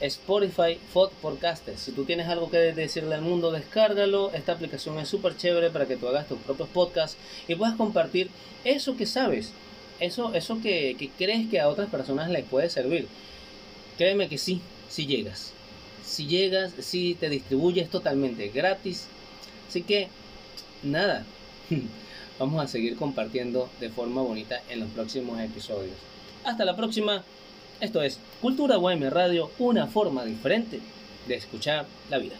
[0.00, 1.80] Spotify Fod Podcasts.
[1.80, 4.32] Si tú tienes algo que decirle al mundo, descárgalo.
[4.32, 7.16] Esta aplicación es súper chévere para que tú hagas tus propios podcasts
[7.48, 8.30] y puedas compartir
[8.64, 9.52] eso que sabes,
[9.98, 13.08] eso, eso que, que crees que a otras personas les puede servir.
[13.98, 15.52] Créeme que sí, si llegas.
[16.04, 19.08] Si llegas, si te distribuyes totalmente gratis.
[19.68, 20.06] Así que,
[20.84, 21.24] nada,
[22.38, 25.96] vamos a seguir compartiendo de forma bonita en los próximos episodios.
[26.44, 27.22] Hasta la próxima.
[27.80, 30.80] Esto es Cultura UM Radio, una forma diferente
[31.26, 32.36] de escuchar la vida.